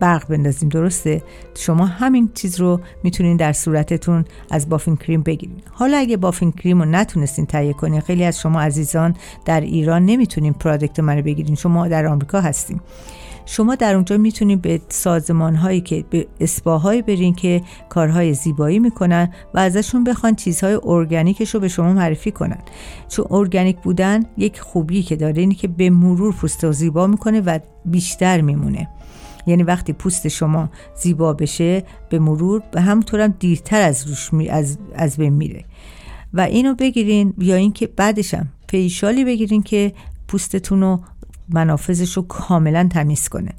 برق 0.00 0.28
بندازیم 0.28 0.68
درسته؟ 0.68 1.22
شما 1.54 1.86
همین 1.86 2.30
چیز 2.34 2.60
رو 2.60 2.80
می‌تونین 3.02 3.36
در 3.36 3.52
صورتتون 3.52 4.24
از 4.50 4.68
بافین 4.68 4.96
کریم 4.96 5.22
بگیرین. 5.22 5.62
حالا 5.70 5.96
اگه 5.96 6.16
بافین 6.16 6.52
کریم 6.52 6.78
رو 6.78 6.84
نتونستین 6.84 7.46
تهیه 7.46 7.72
کنین 7.72 8.00
خیلی 8.00 8.24
از 8.24 8.40
شما 8.40 8.60
عزیزان 8.60 9.16
در 9.44 9.60
ایران 9.60 10.06
نمی‌تونین 10.06 10.52
پرادکت 10.52 11.00
منو 11.00 11.22
بگیرین. 11.22 11.54
شما 11.54 11.88
در 11.88 12.06
آمریکا 12.06 12.40
هستیم 12.40 12.80
شما 13.46 13.74
در 13.74 13.94
اونجا 13.94 14.16
می‌تونید 14.16 14.62
به 14.62 14.80
سازمان 14.88 15.56
هایی 15.56 15.80
که 15.80 16.04
به 16.10 16.26
اسپاهایی 16.40 17.02
برین 17.02 17.34
که 17.34 17.62
کارهای 17.88 18.34
زیبایی 18.34 18.78
می‌کنن 18.78 19.32
و 19.54 19.58
ازشون 19.58 20.04
بخوان 20.04 20.34
چیزهای 20.34 20.78
ارگانیکش 20.82 21.54
رو 21.54 21.60
به 21.60 21.68
شما 21.68 21.92
معرفی 21.92 22.30
کنن. 22.30 22.58
چون 23.08 23.26
ارگانیک 23.30 23.76
بودن 23.76 24.22
یک 24.36 24.60
خوبی 24.60 25.02
که 25.02 25.16
داره 25.16 25.40
اینه 25.40 25.54
که 25.54 25.68
به 25.68 25.90
مرور 25.90 26.32
پوست 26.32 26.64
رو 26.64 26.72
زیبا 26.72 27.06
می‌کنه 27.06 27.40
و 27.40 27.58
بیشتر 27.84 28.40
میمونه. 28.40 28.88
یعنی 29.46 29.62
وقتی 29.62 29.92
پوست 29.92 30.28
شما 30.28 30.68
زیبا 30.96 31.32
بشه 31.32 31.84
به 32.08 32.18
مرور 32.18 32.62
به 32.72 32.80
همونطورم 32.80 33.34
دیرتر 33.38 33.82
از 33.82 34.06
روش 34.06 34.32
می 34.32 34.48
از, 34.48 34.78
از 34.94 35.16
بین 35.16 35.32
میره. 35.32 35.64
و 36.34 36.40
اینو 36.40 36.74
بگیرین 36.74 37.34
یا 37.38 37.56
اینکه 37.56 37.86
بعدشم 37.86 38.48
فیشالی 38.68 39.24
بگیرین 39.24 39.62
که 39.62 39.92
پوستتون 40.28 40.80
رو 40.80 41.00
منافذش 41.48 42.16
رو 42.16 42.22
کاملا 42.22 42.88
تمیز 42.92 43.28
کنه. 43.28 43.50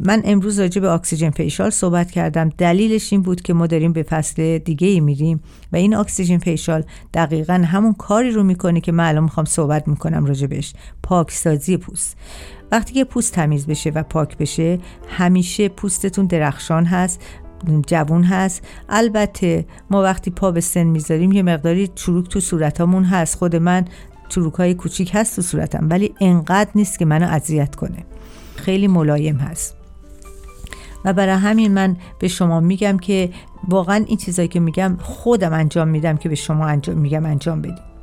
من 0.00 0.22
امروز 0.24 0.60
راجع 0.60 0.80
به 0.80 0.90
اکسیژن 0.90 1.30
فیشال 1.30 1.70
صحبت 1.70 2.10
کردم. 2.10 2.48
دلیلش 2.48 3.12
این 3.12 3.22
بود 3.22 3.40
که 3.40 3.54
ما 3.54 3.66
داریم 3.66 3.92
به 3.92 4.02
فصل 4.02 4.58
دیگه 4.58 4.88
ای 4.88 5.00
میریم 5.00 5.40
و 5.72 5.76
این 5.76 5.94
اکسیژن 5.94 6.38
فیشال 6.38 6.84
دقیقا 7.14 7.54
همون 7.54 7.92
کاری 7.92 8.30
رو 8.30 8.42
می‌کنه 8.42 8.80
که 8.80 8.92
من 8.92 9.08
الان 9.08 9.22
می‌خوام 9.22 9.46
صحبت 9.46 9.88
می‌کنم 9.88 10.26
راجع 10.26 10.46
بهش. 10.46 10.74
پاکسازی 11.02 11.76
پوست. 11.76 12.16
وقتی 12.72 12.94
که 12.94 13.04
پوست 13.04 13.32
تمیز 13.32 13.66
بشه 13.66 13.90
و 13.90 14.02
پاک 14.02 14.38
بشه 14.38 14.78
همیشه 15.08 15.68
پوستتون 15.68 16.26
درخشان 16.26 16.84
هست 16.84 17.22
جوون 17.86 18.22
هست. 18.22 18.62
البته 18.88 19.66
ما 19.90 20.02
وقتی 20.02 20.30
پا 20.30 20.50
به 20.50 20.60
سن 20.60 20.82
می‌ذاریم 20.82 21.32
یه 21.32 21.42
مقداری 21.42 21.88
چروک 21.88 22.28
تو 22.28 22.40
صورتامون 22.40 23.04
هست. 23.04 23.34
خود 23.38 23.56
من 23.56 23.84
چروک 24.28 24.54
های 24.54 24.74
کوچیک 24.74 25.10
هست 25.14 25.36
تو 25.36 25.42
صورتم 25.42 25.86
ولی 25.90 26.14
انقدر 26.20 26.70
نیست 26.74 26.98
که 26.98 27.04
منو 27.04 27.26
اذیت 27.26 27.74
کنه. 27.74 28.04
خیلی 28.56 28.88
ملایم 28.88 29.36
هست. 29.36 29.76
و 31.04 31.12
برای 31.12 31.34
همین 31.34 31.74
من 31.74 31.96
به 32.18 32.28
شما 32.28 32.60
میگم 32.60 32.98
که 32.98 33.30
واقعا 33.68 34.04
این 34.06 34.16
چیزایی 34.16 34.48
که 34.48 34.60
میگم 34.60 34.96
خودم 35.02 35.52
انجام 35.52 35.88
میدم 35.88 36.16
که 36.16 36.28
به 36.28 36.34
شما 36.34 36.66
انجام 36.66 36.98
میگم 36.98 37.26
انجام 37.26 37.62
بدید 37.62 37.96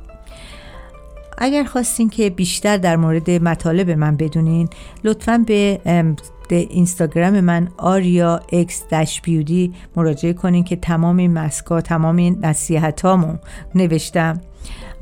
اگر 1.38 1.64
خواستین 1.64 2.08
که 2.08 2.30
بیشتر 2.30 2.76
در 2.76 2.96
مورد 2.96 3.30
مطالب 3.30 3.90
من 3.90 4.16
بدونین 4.16 4.68
لطفا 5.04 5.44
به 5.46 5.80
اینستاگرام 6.50 7.40
من 7.40 7.68
Aria 7.76 8.40
X 8.52 8.84
dash 8.92 9.20
beauty 9.20 9.74
مراجعه 9.96 10.32
کنین 10.32 10.64
که 10.64 10.76
تمام 10.76 11.16
این 11.16 11.32
ماسکا 11.32 11.80
تمام 11.80 12.16
این 12.16 12.38
نصیحت 12.42 13.04
نوشتم. 13.74 14.40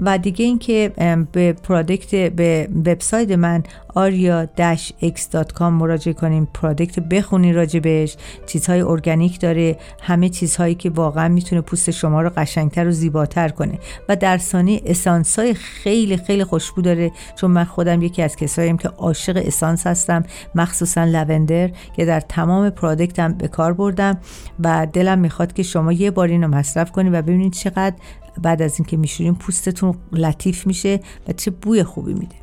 و 0.03 0.19
دیگه 0.19 0.45
اینکه 0.45 0.93
به 1.33 1.53
product 1.53 2.33
به 2.33 2.69
وبسایت 2.87 3.31
من 3.31 3.63
aria-x.com 3.97 5.63
مراجعه 5.63 6.15
کنیم 6.15 6.49
product 6.55 7.01
بخونین 7.01 7.55
راجبش 7.55 8.17
چیزهای 8.47 8.81
ارگانیک 8.81 9.41
داره 9.41 9.77
همه 10.03 10.29
چیزهایی 10.29 10.75
که 10.75 10.91
واقعا 10.91 11.29
می‌تونه 11.29 11.61
پوست 11.61 11.91
شما 11.91 12.23
رو 12.23 12.31
قشنگتر 12.37 12.89
و 12.89 12.91
زیباتر 12.91 13.49
کنه. 13.49 13.79
و 14.09 14.17
در 14.17 14.39
ثانی 14.39 14.83
اسانس 14.87 15.39
های 15.39 15.55
خیلی 15.55 16.17
خیلی 16.17 16.45
خوشبو 16.45 16.83
داره 16.83 17.13
چون 17.37 17.51
من 17.51 17.65
خودم 17.65 18.03
یکی 18.03 18.23
از 18.23 18.37
کساییم 18.37 18.77
که 18.77 18.89
عاشق 18.89 19.43
اسانس 19.47 19.87
هستم 19.87 20.25
مخصوصا 20.55 21.05
لوندر 21.05 21.71
که 21.97 22.05
در 22.05 22.21
تمام 22.21 22.71
پرودکتم 22.71 23.33
به 23.33 23.49
کار 23.49 23.73
بردم 23.73 24.19
و 24.61 24.87
دلم 24.93 25.19
می‌خواد 25.19 25.53
که 25.53 25.63
شما 25.63 25.93
یه 25.93 26.11
بار 26.11 26.29
اینو 26.29 26.49
مصرف 26.49 26.93
کنید 26.93 27.15
و 27.15 27.23
ببینید 27.23 27.53
چقدر 27.53 27.95
بعد 28.43 28.63
از 28.63 28.79
اینکه 28.79 28.97
میشوریم 28.97 29.35
پوستتون 29.35 29.95
لطیف 30.13 30.67
میشه 30.67 31.01
و 31.29 31.33
چه 31.33 31.51
بوی 31.51 31.83
خوبی 31.83 32.15
میده. 32.15 32.37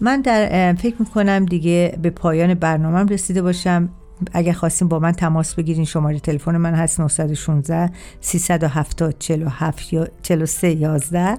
من 0.00 0.20
در 0.20 0.72
فکر 0.72 0.94
می‌کنم 0.98 1.44
دیگه 1.44 1.98
به 2.02 2.10
پایان 2.10 2.54
برنامه 2.54 3.12
رسیده 3.12 3.42
باشم. 3.42 3.88
اگر 4.32 4.52
خواستیم 4.52 4.88
با 4.88 4.98
من 4.98 5.12
تماس 5.12 5.54
بگیرین 5.54 5.84
شماره 5.84 6.18
تلفن 6.18 6.56
من 6.56 6.74
هست 6.74 7.00
916 7.00 7.90
370 8.20 9.14
47 9.18 9.84
43 10.22 10.72
11 10.72 11.38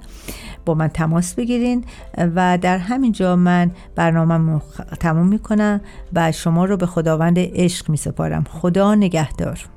با 0.66 0.74
من 0.74 0.88
تماس 0.88 1.34
بگیرین 1.34 1.84
و 2.18 2.58
در 2.62 2.78
همین 2.78 3.12
جا 3.12 3.36
من 3.36 3.72
برنامه 3.96 4.62
تموم 5.00 5.28
می‌کنم 5.28 5.82
و 6.14 6.32
شما 6.32 6.66
رو 6.66 6.78
به 6.78 6.86
خداوند 6.86 7.36
عشق 7.40 7.90
میسپارم. 7.90 8.44
خدا 8.44 8.96
نگهدار. 8.96 9.77